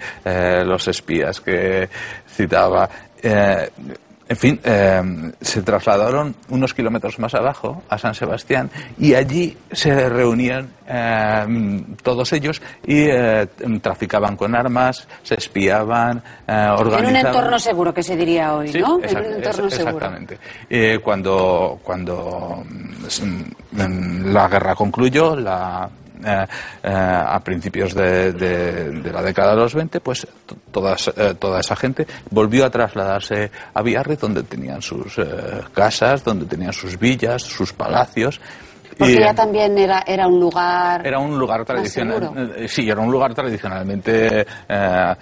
los 0.66 0.88
espías 0.88 1.40
que 1.42 1.88
citaba 2.28 2.90
en 4.28 4.38
fin, 4.38 4.60
eh, 4.64 5.32
se 5.42 5.62
trasladaron 5.62 6.36
unos 6.50 6.74
kilómetros 6.74 7.20
más 7.20 7.34
abajo, 7.34 7.84
a 7.90 7.98
San 7.98 8.16
Sebastián, 8.16 8.70
y 8.98 9.14
allí 9.14 9.58
se 9.72 10.10
reunían 10.10 10.70
eh, 10.88 11.84
todos 12.02 12.32
ellos 12.34 12.62
y 12.86 13.02
eh, 13.10 13.48
traficaban 13.82 14.38
con 14.38 14.56
armas, 14.56 15.08
se 15.24 15.36
espiaban, 15.36 16.24
organizaban... 16.48 17.04
En 17.04 17.10
un 17.10 17.16
entorno 17.18 17.60
seguro, 17.60 17.94
que 17.94 18.04
se 18.04 18.16
diría 18.16 18.54
hoy, 18.54 18.70
sí, 18.70 18.80
¿no? 18.80 19.00
En 19.04 19.18
un 19.18 19.26
entorno 19.26 19.68
es, 19.68 19.80
exactamente. 19.80 20.40
cuando 21.04 21.80
cuando 21.84 22.64
mm, 22.66 24.32
la 24.32 24.48
guerra 24.48 24.76
concluyó, 24.76 25.36
la 25.36 25.90
eh, 25.90 25.90
eh, 25.90 26.03
a 26.26 27.40
principios 27.44 27.94
de, 27.94 28.32
de, 28.34 28.92
de, 28.92 29.12
la 29.12 29.22
década 29.22 29.52
de 29.52 29.62
los 29.62 29.74
20, 29.74 30.00
pues 30.00 30.28
todas, 30.72 31.12
eh, 31.16 31.36
toda 31.38 31.60
esa 31.60 31.76
gente 31.76 32.08
volvió 32.30 32.66
a 32.66 32.70
trasladarse 32.70 33.52
a 33.74 33.82
Biarritz, 33.82 34.20
donde 34.20 34.44
tenían 34.44 34.82
sus 34.82 35.16
casas, 35.74 36.24
donde 36.24 36.46
tenían 36.46 36.74
sus 36.74 36.98
villas, 36.98 37.44
sus 37.44 37.74
palacios. 37.74 38.40
Porque 38.98 39.14
y, 39.14 39.20
ya 39.20 39.34
también 39.34 39.78
era, 39.78 40.04
era 40.06 40.28
un 40.28 40.40
lugar. 40.40 41.06
Era 41.06 41.20
un 41.20 41.38
lugar 41.38 41.66
tradicional. 41.66 42.54
Sí, 42.68 42.90
era 42.90 43.02
un 43.02 43.12
lugar 43.12 43.34
tradicionalmente. 43.34 44.46
Eh, 44.68 45.16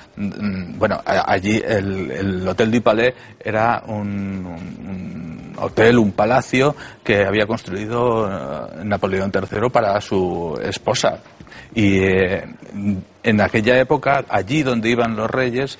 bueno, 0.77 1.01
allí 1.05 1.61
el, 1.65 2.11
el 2.11 2.47
Hotel 2.47 2.71
du 2.71 2.81
Palais 2.81 3.13
era 3.39 3.83
un, 3.87 4.45
un, 4.45 5.53
hotel, 5.57 5.97
un 5.97 6.11
palacio 6.11 6.75
que 7.03 7.23
había 7.25 7.45
construido 7.45 8.69
Napoleón 8.83 9.31
III 9.33 9.69
para 9.69 9.99
su 10.01 10.59
esposa. 10.63 11.19
Y 11.73 11.99
eh, 11.99 12.45
en 13.23 13.41
aquella 13.41 13.79
época, 13.79 14.25
allí 14.29 14.63
donde 14.63 14.89
iban 14.89 15.15
los 15.15 15.29
reyes, 15.29 15.77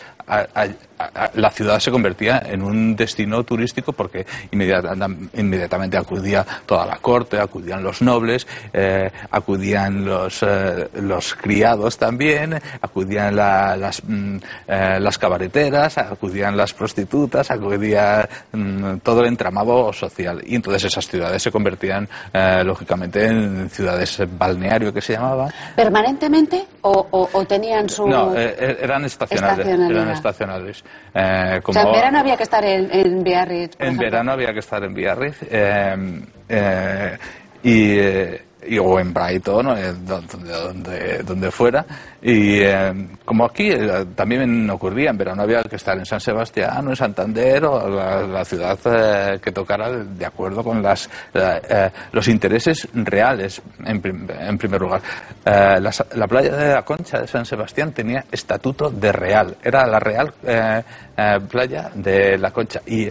la 1.34 1.50
ciudad 1.50 1.80
se 1.80 1.92
convertía 1.92 2.44
en 2.46 2.62
un 2.62 2.96
destino 2.96 3.44
turístico 3.44 3.92
porque 3.92 4.26
inmediatamente 4.52 5.98
acudía 5.98 6.46
toda 6.66 6.86
la 6.86 6.98
corte, 6.98 7.40
acudían 7.40 7.84
los 7.84 8.02
nobles, 8.02 8.48
eh, 8.72 9.10
acudían 9.32 10.06
los, 10.06 10.44
eh, 10.44 10.90
los 11.02 11.34
criados 11.36 11.98
también, 11.98 12.60
acudían 12.82 13.36
las, 13.36 14.02
mm, 14.04 14.38
eh, 14.68 15.00
las 15.00 15.18
cabareteras, 15.18 15.98
acudían 15.98 16.56
las 16.56 16.74
prostitutas, 16.74 17.52
acudía 17.52 18.28
mm, 18.52 18.98
todo 18.98 19.22
el 19.22 19.28
entramado 19.28 19.92
social. 19.94 20.42
Y 20.46 20.56
entonces 20.56 20.86
esas 20.86 21.08
ciudades 21.08 21.42
se 21.42 21.52
convertían, 21.52 22.08
lógicamente, 22.64 23.26
en 23.26 23.70
ciudades 23.70 24.22
balneario 24.38 24.94
que 24.94 25.02
se 25.02 25.14
llamaba. 25.14 25.50
¿Permanentemente 25.76 26.66
o, 26.82 27.30
tenían 27.48 27.90
su...? 27.90 28.08
No, 28.08 28.36
eran 28.36 29.06
estacionales. 29.06 29.68
Eran 29.68 30.10
estacionales. 30.10 30.84
Eh, 31.14 31.62
o 31.64 31.74
sea, 31.74 31.84
en 31.84 31.92
verano 31.92 32.20
había 32.20 32.38
que 32.38 32.44
estar 32.44 32.64
en, 32.64 33.24
Biarritz. 33.24 33.76
En 33.80 33.98
verano 33.98 34.32
había 34.32 34.54
que 34.54 34.60
estar 34.60 34.84
en 34.84 34.94
Biarritz. 34.94 35.38
Eh, 35.50 36.22
eh, 36.50 37.18
y 37.64 38.52
y, 38.68 38.78
o 38.78 39.00
en 39.00 39.14
Brighton, 39.14 39.78
eh, 39.78 39.94
donde, 40.06 40.54
donde, 40.54 41.24
donde 41.24 41.52
fuera. 41.52 41.86
Y 42.22 42.60
eh, 42.62 42.94
como 43.26 43.46
aquí 43.46 43.72
eh, 43.72 44.06
también 44.16 44.70
ocurría, 44.70 45.10
en 45.10 45.18
verano 45.18 45.42
había 45.42 45.64
que 45.64 45.76
estar 45.76 45.98
en 45.98 46.06
San 46.06 46.20
Sebastián 46.20 46.88
o 46.88 46.92
en 46.92 46.96
Santander 46.96 47.66
o 47.66 47.90
la, 48.28 48.46
ciudad 48.46 48.78
que 49.40 49.52
tocara 49.52 49.90
de 49.90 50.26
acuerdo 50.26 50.64
con 50.64 50.82
las, 50.82 51.10
los 52.12 52.28
intereses 52.28 52.88
reales, 52.94 53.62
en, 53.86 54.02
primer 54.58 54.82
lugar. 54.82 55.02
La, 55.46 55.92
la, 56.16 56.28
playa 56.28 56.56
de 56.56 56.74
la 56.74 56.82
Concha 56.84 57.22
de 57.22 57.28
San 57.28 57.46
Sebastián 57.46 57.94
tenía 57.94 58.26
estatuto 58.32 58.90
de 58.90 59.12
real, 59.12 59.58
era 59.64 59.86
la 59.86 60.00
real 60.00 60.34
playa 61.48 61.92
de 61.94 62.38
la 62.38 62.52
Concha. 62.52 62.82
Y 62.86 63.08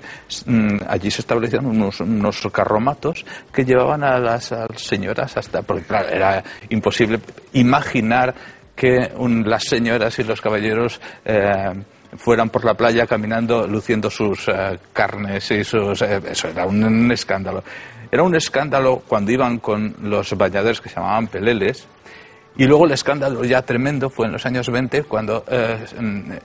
mm, 0.46 0.78
allí 0.88 1.10
se 1.10 1.22
establecieron 1.22 1.66
unos, 1.66 2.00
unos 2.00 2.40
carromatos 2.52 3.24
que 3.52 3.64
llevaban 3.64 4.04
a 4.04 4.18
las, 4.18 4.52
a 4.52 4.66
las 4.68 4.82
señoras 4.82 5.34
porque 5.66 5.84
claro, 5.84 6.08
era 6.08 6.42
imposible 6.68 7.20
imaginar 7.52 8.34
que 8.74 9.12
las 9.44 9.64
señoras 9.64 10.18
y 10.18 10.24
los 10.24 10.40
caballeros 10.40 11.00
eh, 11.24 11.72
fueran 12.16 12.48
por 12.48 12.64
la 12.64 12.74
playa 12.74 13.06
caminando 13.06 13.66
luciendo 13.66 14.10
sus 14.10 14.48
eh, 14.48 14.78
carnes 14.92 15.50
y 15.50 15.64
sus... 15.64 16.02
Eh, 16.02 16.20
eso 16.30 16.48
era 16.48 16.66
un, 16.66 17.10
escándalo. 17.12 17.62
Era 18.10 18.22
un 18.22 18.34
escándalo 18.34 19.02
cuando 19.06 19.30
iban 19.30 19.58
con 19.58 19.94
los 20.02 20.36
bañadores 20.36 20.80
que 20.80 20.88
se 20.88 20.96
llamaban 20.96 21.28
peleles, 21.28 21.86
y 22.56 22.64
luego 22.64 22.84
el 22.84 22.92
escándalo 22.92 23.44
ya 23.44 23.62
tremendo 23.62 24.10
fue 24.10 24.26
en 24.26 24.32
los 24.32 24.44
años 24.44 24.68
20 24.68 25.04
cuando 25.04 25.44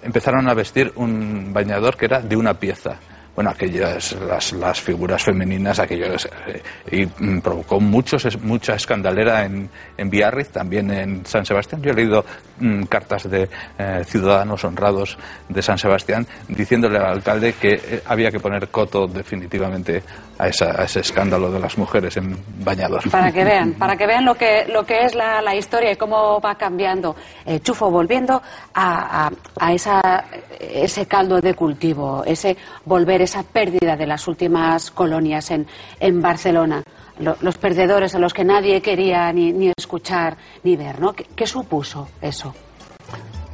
empezaron 0.03 0.47
a 0.47 0.53
vestir 0.53 0.93
un 0.95 1.51
bañador 1.51 1.97
que 1.97 2.05
era 2.05 2.21
de 2.21 2.37
una 2.37 2.53
pieza 2.53 2.99
bueno, 3.35 3.49
aquellas, 3.49 4.13
las, 4.13 4.53
las 4.53 4.79
figuras 4.79 5.21
femeninas, 5.21 5.77
aquellos, 5.79 6.25
eh, 6.47 6.61
y 6.89 7.05
mm, 7.05 7.41
provocó 7.41 7.81
muchos, 7.81 8.41
mucha 8.41 8.75
escandalera 8.75 9.43
en, 9.43 9.69
en 9.97 10.09
Biarritz, 10.09 10.51
también 10.51 10.89
en 10.89 11.25
San 11.25 11.45
Sebastián. 11.45 11.81
Yo 11.81 11.91
he 11.91 11.95
leído 11.95 12.23
mm, 12.59 12.83
cartas 12.83 13.29
de 13.29 13.49
eh, 13.77 14.03
ciudadanos 14.05 14.63
honrados 14.63 15.17
de 15.49 15.61
San 15.61 15.77
Sebastián 15.77 16.25
diciéndole 16.47 16.97
al 16.97 17.07
alcalde 17.07 17.53
que 17.53 17.73
eh, 17.73 18.01
había 18.05 18.31
que 18.31 18.39
poner 18.39 18.69
coto 18.69 19.05
definitivamente 19.05 20.01
a, 20.37 20.47
esa, 20.47 20.81
a, 20.81 20.85
ese 20.85 21.01
escándalo 21.01 21.51
de 21.51 21.59
las 21.59 21.77
mujeres 21.77 22.15
en 22.15 22.37
bañador. 22.63 23.09
Para 23.11 23.33
que 23.33 23.43
vean, 23.43 23.73
para 23.77 23.97
que 23.97 24.07
vean 24.07 24.23
lo 24.23 24.35
que, 24.35 24.65
lo 24.69 24.85
que 24.85 25.03
es 25.03 25.13
la, 25.13 25.41
la 25.41 25.53
historia 25.53 25.91
y 25.91 25.97
cómo 25.97 26.39
va 26.39 26.55
cambiando. 26.55 27.17
Chufo, 27.61 27.91
volviendo 27.91 28.41
a, 28.73 29.27
a, 29.27 29.31
a 29.59 29.73
esa, 29.73 30.25
ese 30.59 31.05
caldo 31.05 31.41
de 31.41 31.53
cultivo, 31.53 32.23
ese 32.25 32.55
volver 32.85 33.24
esa 33.25 33.43
pérdida 33.43 33.95
de 33.97 34.07
las 34.07 34.27
últimas 34.27 34.91
colonias 34.91 35.51
en, 35.51 35.67
en 35.99 36.21
Barcelona. 36.21 36.83
los 37.19 37.57
perdedores 37.57 38.15
a 38.15 38.19
los 38.19 38.33
que 38.33 38.43
nadie 38.43 38.81
quería 38.81 39.31
ni, 39.33 39.51
ni 39.51 39.71
escuchar 39.77 40.37
ni 40.63 40.75
ver, 40.75 40.99
¿no? 40.99 41.13
¿Qué, 41.13 41.47
supuso 41.47 42.07
eso? 42.21 42.53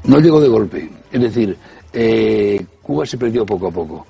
No 0.04 0.20
llegó 0.20 0.40
de 0.40 0.48
golpe. 0.48 0.90
Es 1.12 1.22
decir, 1.22 1.58
eh, 1.94 2.64
Cuba 2.82 3.06
se 3.06 3.18
perdió 3.18 3.46
poco 3.46 3.68
a 3.68 3.72
poco. 3.72 4.06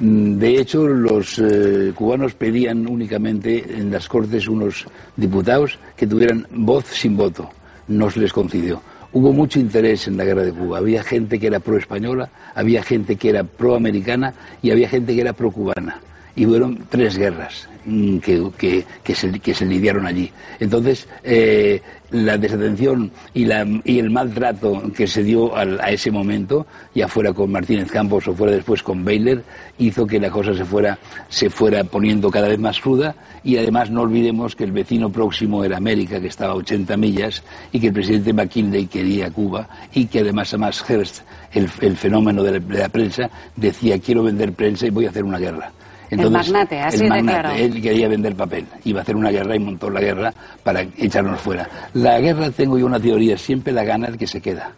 Mm, 0.00 0.38
de 0.38 0.60
hecho, 0.60 0.86
los 0.86 1.38
eh, 1.38 1.92
cubanos 1.94 2.34
pedían 2.34 2.86
únicamente 2.86 3.64
en 3.76 3.90
las 3.90 4.08
Cortes 4.08 4.48
unos 4.48 4.86
diputados 5.16 5.78
que 5.96 6.06
tuvieran 6.06 6.46
voz 6.50 6.86
sin 6.86 7.16
voto. 7.16 7.48
No 7.88 8.10
se 8.10 8.20
les 8.20 8.32
concedió 8.32 8.80
hubo 9.12 9.32
mucho 9.32 9.60
interés 9.60 10.08
en 10.08 10.16
la 10.16 10.24
guerra 10.24 10.42
de 10.42 10.52
Cuba. 10.52 10.78
Había 10.78 11.02
gente 11.02 11.38
que 11.38 11.46
era 11.46 11.60
pro-española, 11.60 12.28
había 12.54 12.82
gente 12.82 13.16
que 13.16 13.30
era 13.30 13.44
pro-americana 13.44 14.34
y 14.62 14.70
había 14.70 14.88
gente 14.88 15.14
que 15.14 15.20
era 15.20 15.32
pro-cubana. 15.32 16.00
Y 16.34 16.46
fueron 16.46 16.86
tres 16.88 17.18
guerras 17.18 17.68
mm, 17.84 18.18
que, 18.18 18.84
que, 19.02 19.14
se, 19.14 19.30
que 19.40 19.54
se 19.54 19.66
lidiaron 19.66 20.06
allí. 20.06 20.30
Entonces, 20.60 21.08
eh, 21.22 21.80
la 22.12 22.36
desatención 22.36 23.10
y, 23.32 23.46
la, 23.46 23.66
y, 23.84 23.98
el 23.98 24.10
maltrato 24.10 24.82
que 24.94 25.06
se 25.06 25.22
dio 25.24 25.56
a 25.56 25.90
ese 25.90 26.10
momento, 26.10 26.66
ya 26.94 27.08
fuera 27.08 27.32
con 27.32 27.50
Martínez 27.50 27.90
Campos 27.90 28.28
o 28.28 28.34
fuera 28.34 28.52
después 28.52 28.82
con 28.82 29.04
Baylor, 29.04 29.42
hizo 29.78 30.06
que 30.06 30.20
la 30.20 30.30
cosa 30.30 30.54
se 30.54 30.64
fuera, 30.64 30.98
se 31.28 31.48
fuera 31.48 31.84
poniendo 31.84 32.30
cada 32.30 32.48
vez 32.48 32.58
más 32.58 32.80
cruda 32.80 33.14
y 33.42 33.56
además 33.56 33.90
no 33.90 34.02
olvidemos 34.02 34.54
que 34.54 34.64
el 34.64 34.72
vecino 34.72 35.10
próximo 35.10 35.64
era 35.64 35.78
América, 35.78 36.20
que 36.20 36.28
estaba 36.28 36.52
a 36.52 36.56
80 36.56 36.96
millas, 36.96 37.42
y 37.72 37.80
que 37.80 37.88
el 37.88 37.92
presidente 37.92 38.32
McKinley 38.32 38.86
quería 38.86 39.30
Cuba 39.30 39.68
y 39.94 40.06
que 40.06 40.20
además, 40.20 40.52
además 40.52 40.84
Hearst, 40.88 41.22
el, 41.52 41.68
fenómeno 41.96 42.42
de 42.42 42.60
la 42.60 42.88
prensa, 42.88 43.30
decía 43.56 43.98
quiero 43.98 44.22
vender 44.22 44.52
prensa 44.52 44.86
y 44.86 44.90
voy 44.90 45.06
a 45.06 45.10
hacer 45.10 45.24
una 45.24 45.38
guerra 45.38 45.72
el 46.20 46.30
magnate, 46.30 46.80
así 46.80 47.08
de 47.08 47.64
Él 47.64 47.80
quería 47.80 48.08
vender 48.08 48.34
papel, 48.34 48.66
iba 48.84 49.00
a 49.00 49.02
hacer 49.02 49.16
una 49.16 49.30
guerra 49.30 49.56
y 49.56 49.58
montó 49.58 49.88
la 49.88 50.00
guerra 50.00 50.32
para 50.62 50.82
echarnos 50.98 51.40
fuera. 51.40 51.68
La 51.94 52.20
guerra, 52.20 52.50
tengo 52.50 52.78
yo 52.78 52.86
una 52.86 53.00
teoría, 53.00 53.38
siempre 53.38 53.72
la 53.72 53.84
gana 53.84 54.08
el 54.08 54.18
que 54.18 54.26
se 54.26 54.40
queda, 54.40 54.72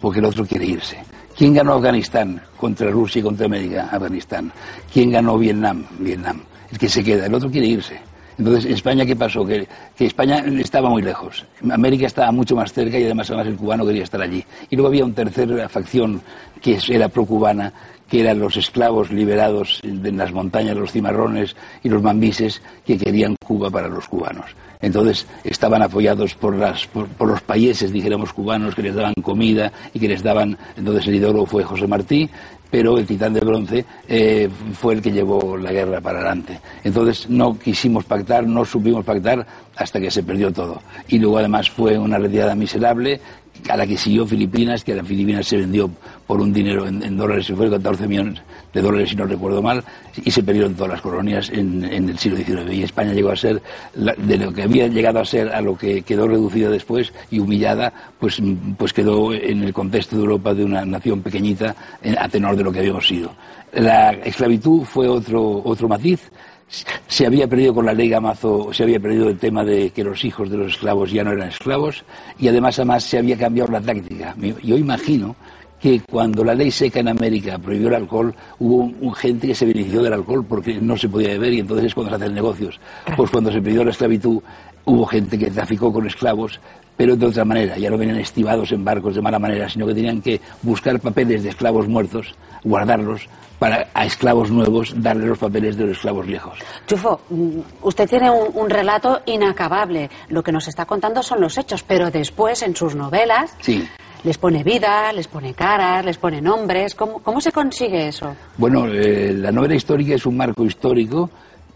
porque 0.00 0.20
el 0.20 0.26
otro 0.26 0.46
quiere 0.46 0.66
irse. 0.66 0.98
¿Quién 1.36 1.54
ganó 1.54 1.74
Afganistán 1.74 2.40
contra 2.56 2.90
Rusia 2.90 3.20
y 3.20 3.22
contra 3.22 3.46
América? 3.46 3.88
Afganistán. 3.92 4.52
¿Quién 4.92 5.10
ganó 5.10 5.38
Vietnam? 5.38 5.84
Vietnam. 6.00 6.42
El 6.70 6.78
que 6.78 6.88
se 6.88 7.02
queda, 7.02 7.26
el 7.26 7.34
otro 7.34 7.50
quiere 7.50 7.66
irse. 7.66 8.00
Entonces, 8.38 8.66
¿en 8.66 8.72
España 8.72 9.04
qué 9.04 9.16
pasó? 9.16 9.44
Que, 9.44 9.66
que, 9.96 10.06
España 10.06 10.44
estaba 10.60 10.88
muy 10.88 11.02
lejos. 11.02 11.44
América 11.70 12.06
estaba 12.06 12.30
mucho 12.30 12.54
más 12.54 12.72
cerca 12.72 12.98
y 12.98 13.04
además, 13.04 13.28
además 13.30 13.48
el 13.48 13.56
cubano 13.56 13.84
quería 13.84 14.04
estar 14.04 14.22
allí. 14.22 14.44
Y 14.70 14.76
luego 14.76 14.88
había 14.88 15.04
una 15.04 15.14
tercera 15.14 15.68
facción 15.68 16.20
que 16.60 16.78
era 16.88 17.08
pro-cubana, 17.08 17.72
que 18.08 18.20
eran 18.20 18.38
los 18.38 18.56
esclavos 18.56 19.10
liberados 19.10 19.80
en 19.82 20.16
las 20.16 20.32
montañas, 20.32 20.76
los 20.76 20.92
cimarrones 20.92 21.54
y 21.82 21.88
los 21.88 22.02
mambises 22.02 22.62
que 22.86 22.96
querían 22.96 23.36
Cuba 23.44 23.70
para 23.70 23.88
los 23.88 24.08
cubanos. 24.08 24.46
Entonces 24.80 25.26
estaban 25.44 25.82
apoyados 25.82 26.34
por, 26.34 26.54
las, 26.54 26.86
por, 26.86 27.08
los 27.26 27.40
países, 27.40 27.92
dijéramos, 27.92 28.32
cubanos 28.32 28.74
que 28.74 28.82
les 28.82 28.94
daban 28.94 29.14
comida 29.22 29.72
y 29.92 29.98
que 29.98 30.08
les 30.08 30.22
daban. 30.22 30.56
Entonces 30.76 31.06
el 31.08 31.16
ideólogo 31.16 31.46
fue 31.46 31.64
José 31.64 31.86
Martí, 31.86 32.28
pero 32.70 32.98
el 32.98 33.06
titán 33.06 33.34
de 33.34 33.40
bronce 33.40 33.84
eh, 34.06 34.48
fue 34.74 34.94
el 34.94 35.02
que 35.02 35.10
llevó 35.10 35.56
la 35.56 35.72
guerra 35.72 36.00
para 36.00 36.18
adelante. 36.18 36.60
Entonces 36.84 37.28
no 37.28 37.58
quisimos 37.58 38.04
pactar, 38.04 38.46
no 38.46 38.64
supimos 38.64 39.04
pactar 39.04 39.44
hasta 39.76 40.00
que 40.00 40.10
se 40.10 40.22
perdió 40.22 40.52
todo. 40.52 40.80
Y 41.08 41.18
luego 41.18 41.38
además 41.38 41.70
fue 41.70 41.98
una 41.98 42.18
retirada 42.18 42.54
miserable 42.54 43.20
a 43.68 43.76
la 43.76 43.86
que 43.86 43.96
siguió 43.96 44.26
Filipinas, 44.26 44.84
que 44.84 44.92
a 44.92 44.96
la 44.96 45.04
Filipinas 45.04 45.46
se 45.46 45.56
vendió 45.56 45.90
por 46.26 46.40
un 46.40 46.52
dinero 46.52 46.86
en, 46.86 47.16
dólares, 47.16 47.46
se 47.46 47.54
fue 47.54 47.70
14 47.70 48.06
millones 48.06 48.40
de 48.72 48.82
dólares, 48.82 49.10
si 49.10 49.16
no 49.16 49.24
recuerdo 49.24 49.62
mal, 49.62 49.82
y 50.24 50.30
se 50.30 50.42
perdieron 50.42 50.74
todas 50.74 50.92
las 50.92 51.00
colonias 51.00 51.50
en, 51.50 51.84
el 51.84 52.18
siglo 52.18 52.38
XIX. 52.38 52.72
Y 52.72 52.82
España 52.82 53.12
llegó 53.12 53.30
a 53.30 53.36
ser, 53.36 53.62
de 53.94 54.38
lo 54.38 54.52
que 54.52 54.62
había 54.62 54.86
llegado 54.88 55.20
a 55.20 55.24
ser 55.24 55.48
a 55.48 55.60
lo 55.60 55.76
que 55.76 56.02
quedó 56.02 56.28
reducida 56.28 56.68
después 56.68 57.12
y 57.30 57.38
humillada, 57.38 57.92
pues, 58.18 58.40
pues 58.76 58.92
quedó 58.92 59.32
en 59.32 59.62
el 59.62 59.72
contexto 59.72 60.16
de 60.16 60.22
Europa 60.22 60.54
de 60.54 60.64
una 60.64 60.84
nación 60.84 61.22
pequeñita 61.22 61.74
a 62.18 62.28
tenor 62.28 62.56
de 62.56 62.64
lo 62.64 62.72
que 62.72 62.80
habíamos 62.80 63.06
sido. 63.06 63.32
La 63.72 64.10
esclavitud 64.10 64.84
fue 64.84 65.08
otro, 65.08 65.62
otro 65.64 65.88
matiz 65.88 66.30
se 66.68 67.26
había 67.26 67.46
perdido 67.46 67.74
con 67.74 67.86
la 67.86 67.92
ley 67.92 68.08
Gamazo, 68.08 68.72
se 68.72 68.82
había 68.82 69.00
perdido 69.00 69.28
el 69.28 69.38
tema 69.38 69.64
de 69.64 69.90
que 69.90 70.04
los 70.04 70.24
hijos 70.24 70.50
de 70.50 70.58
los 70.58 70.72
esclavos 70.72 71.10
ya 71.10 71.24
no 71.24 71.32
eran 71.32 71.48
esclavos 71.48 72.04
y 72.38 72.48
además 72.48 72.78
además 72.78 73.04
se 73.04 73.18
había 73.18 73.36
cambiado 73.36 73.70
la 73.72 73.80
táctica. 73.80 74.34
Yo 74.62 74.76
imagino 74.76 75.34
que 75.80 76.00
cuando 76.00 76.44
la 76.44 76.54
ley 76.54 76.70
seca 76.70 77.00
en 77.00 77.08
América 77.08 77.58
prohibió 77.58 77.88
el 77.88 77.94
alcohol, 77.94 78.34
hubo 78.58 78.76
un, 79.00 79.14
gente 79.14 79.46
que 79.46 79.54
se 79.54 79.64
benefició 79.64 80.02
del 80.02 80.12
alcohol 80.12 80.44
porque 80.44 80.74
no 80.80 80.96
se 80.96 81.08
podía 81.08 81.28
beber 81.30 81.52
y 81.54 81.60
entonces 81.60 81.86
es 81.86 81.94
cuando 81.94 82.10
se 82.10 82.16
hacen 82.16 82.34
negocios. 82.34 82.80
Pues 83.16 83.30
cuando 83.30 83.52
se 83.52 83.60
prohibió 83.60 83.84
la 83.84 83.90
esclavitud, 83.90 84.40
hubo 84.84 85.06
gente 85.06 85.38
que 85.38 85.50
traficó 85.50 85.92
con 85.92 86.06
esclavos, 86.06 86.60
pero 86.98 87.14
de 87.16 87.26
otra 87.26 87.44
manera, 87.44 87.78
ya 87.78 87.88
no 87.90 87.96
venían 87.96 88.18
estivados 88.18 88.72
en 88.72 88.84
barcos 88.84 89.14
de 89.14 89.22
mala 89.22 89.38
manera, 89.38 89.68
sino 89.68 89.86
que 89.86 89.94
tenían 89.94 90.20
que 90.20 90.40
buscar 90.62 90.98
papeles 90.98 91.44
de 91.44 91.50
esclavos 91.50 91.86
muertos, 91.86 92.34
guardarlos, 92.64 93.28
para 93.60 93.88
a 93.94 94.04
esclavos 94.04 94.50
nuevos 94.50 94.92
darle 94.96 95.26
los 95.26 95.38
papeles 95.38 95.76
de 95.76 95.86
los 95.86 95.96
esclavos 95.96 96.26
viejos. 96.26 96.58
Chufo, 96.88 97.20
mm, 97.30 97.60
usted 97.82 98.08
tiene 98.08 98.30
un, 98.30 98.68
relato 98.68 99.20
inacabable. 99.26 100.10
Lo 100.28 100.42
que 100.42 100.50
nos 100.50 100.66
está 100.66 100.86
contando 100.86 101.22
son 101.22 101.40
los 101.40 101.56
hechos, 101.56 101.84
pero 101.84 102.10
después 102.10 102.62
en 102.62 102.74
sus 102.74 102.96
novelas 102.96 103.56
sí. 103.60 103.88
les 104.24 104.36
pone 104.36 104.64
vida, 104.64 105.12
les 105.12 105.28
pone 105.28 105.54
caras, 105.54 106.04
les 106.04 106.18
pone 106.18 106.40
nombres. 106.40 106.96
¿Cómo, 106.96 107.20
cómo 107.20 107.40
se 107.40 107.52
consigue 107.52 108.08
eso? 108.08 108.34
Bueno, 108.56 108.86
eh, 108.86 109.32
la 109.36 109.52
novela 109.52 109.76
histórica 109.76 110.16
es 110.16 110.26
un 110.26 110.36
marco 110.36 110.64
histórico 110.64 111.30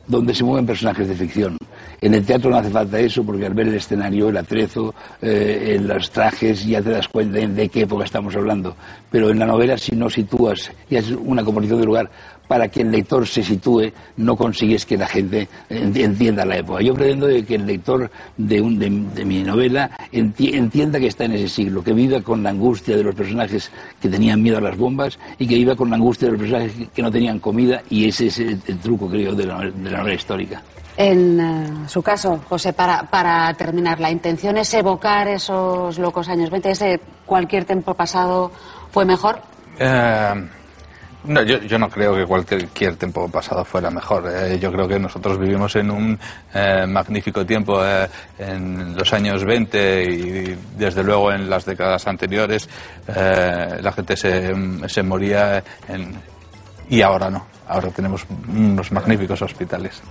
donde 0.07 0.35
se 0.35 0.45
mueven 0.45 0.67
personajes 0.67 1.09
de 1.09 1.15
ficción. 1.15 1.57
En 2.01 2.15
el 2.15 2.25
teatro 2.25 2.51
no 2.51 2.57
hace 2.57 2.71
falta 2.71 2.99
eso 2.99 3.23
porque 3.25 3.47
al 3.47 3.55
ver 3.55 3.69
el 3.69 3.75
escenario, 3.75 4.29
el 4.29 4.37
atrezo, 4.37 4.95
eh, 5.21 5.81
los 5.81 6.11
trajes 6.11 6.67
ya 6.67 6.83
te 6.83 6.91
das 6.91 7.09
cuenta 7.09 7.39
de 7.39 7.69
qué 7.69 7.83
época 7.83 8.05
estamos 8.05 8.35
hablando. 8.35 8.77
Pero 9.11 9.31
en 9.31 9.39
la 9.39 9.47
novela 9.47 9.79
si 9.79 9.95
no 9.95 10.11
sitúas 10.11 10.73
y 10.91 10.97
haces 10.97 11.17
una 11.25 11.45
composición 11.45 11.81
de 11.81 11.87
lugar 11.87 12.11
para 12.53 12.69
que 12.69 12.83
el 12.83 12.91
lector 12.91 13.27
se 13.27 13.43
sitúe, 13.43 13.91
no 14.19 14.37
consigues 14.37 14.85
que 14.85 14.99
la 14.99 15.07
gente 15.07 15.49
entienda 15.71 16.45
la 16.45 16.59
época. 16.59 16.83
Yo 16.83 16.93
pretendo 16.93 17.29
que 17.47 17.55
el 17.55 17.65
lector 17.65 18.11
de, 18.37 18.61
mi 18.61 19.43
novela 19.43 19.91
entienda 20.13 21.01
que 21.01 21.07
está 21.07 21.25
en 21.25 21.33
ese 21.33 21.49
siglo, 21.49 21.83
que 21.83 21.95
viva 21.95 22.21
con 22.21 22.43
la 22.43 22.51
angustia 22.51 22.95
de 22.95 23.05
los 23.05 23.15
personajes 23.15 23.71
que 24.03 24.11
tenían 24.11 24.43
miedo 24.43 24.59
a 24.59 24.61
las 24.61 24.77
bombas 24.77 25.19
y 25.39 25.47
que 25.47 25.55
viva 25.55 25.75
con 25.75 25.89
la 25.89 25.97
angustia 25.97 26.27
de 26.27 26.33
los 26.33 26.41
personajes 26.43 26.73
que 26.95 27.01
no 27.01 27.11
tenían 27.11 27.39
comida 27.39 27.81
y 27.89 28.07
ese 28.07 28.27
es 28.27 28.39
el, 28.39 28.61
truco, 28.83 29.09
creo, 29.09 29.35
de 29.35 29.47
la, 29.47 29.65
novela 29.65 30.13
histórica. 30.13 30.63
En 30.99 31.41
eh, 31.41 31.89
su 31.89 32.03
caso, 32.03 32.39
José, 32.51 32.75
para, 32.75 33.05
para, 33.05 33.55
terminar, 33.55 33.99
¿la 33.99 34.11
intención 34.11 34.59
es 34.59 34.75
evocar 34.75 35.27
esos 35.27 35.99
locos 35.99 36.29
años 36.29 36.51
20? 36.51 36.71
¿Ese 36.71 37.01
cualquier 37.25 37.65
tiempo 37.65 37.95
pasado 37.95 38.53
fue 38.91 39.07
mejor? 39.07 39.41
Eh, 39.79 40.49
no, 41.25 41.43
yo, 41.43 41.59
yo, 41.59 41.79
no 41.79 41.89
creo 41.89 42.15
que 42.15 42.27
cualquier 42.27 42.97
tiempo 42.97 43.29
pasado 43.29 43.65
fuera 43.65 43.91
mejor. 43.91 44.29
Eh, 44.29 44.59
yo 44.59 44.73
creo 44.73 44.89
que 44.89 44.99
nosotros 44.99 45.39
vivimos 45.39 45.75
en 45.77 45.91
un 45.91 46.19
eh, 46.55 46.87
magnífico 46.87 47.47
tiempo 47.47 47.85
eh, 47.85 48.09
en 48.39 48.97
los 48.97 49.13
años 49.13 49.45
20 49.45 50.05
y 50.05 50.59
desde 50.77 51.03
luego 51.05 51.33
en 51.33 51.49
las 51.49 51.65
décadas 51.65 52.07
anteriores 52.07 52.69
la 53.07 53.93
gente 53.93 54.17
se, 54.17 54.53
se 54.89 55.03
moría 55.03 55.63
en, 55.89 56.15
y 56.89 57.03
ahora 57.03 57.31
no. 57.31 57.47
Ahora 57.69 57.89
tenemos 57.91 58.27
unos 58.49 58.93
magníficos 58.93 59.41
hospitales. 59.43 60.03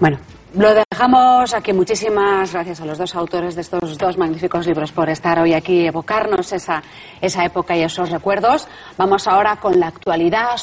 Bueno, 0.00 0.18
lo 0.56 0.74
dejamos 0.74 1.54
aquí. 1.54 1.72
Muchísimas 1.72 2.52
gracias 2.52 2.80
a 2.80 2.86
los 2.86 2.98
dos 2.98 3.14
autores 3.14 3.54
de 3.54 3.60
estos 3.60 3.98
dos 3.98 4.16
magníficos 4.16 4.66
libros 4.66 4.92
por 4.92 5.08
estar 5.10 5.38
hoy 5.38 5.52
aquí, 5.52 5.86
evocarnos 5.86 6.52
esa, 6.52 6.82
esa 7.20 7.44
época 7.44 7.76
y 7.76 7.82
esos 7.82 8.10
recuerdos. 8.10 8.66
Vamos 8.96 9.26
ahora 9.26 9.56
con 9.56 9.78
la 9.78 9.88
actualidad. 9.88 10.58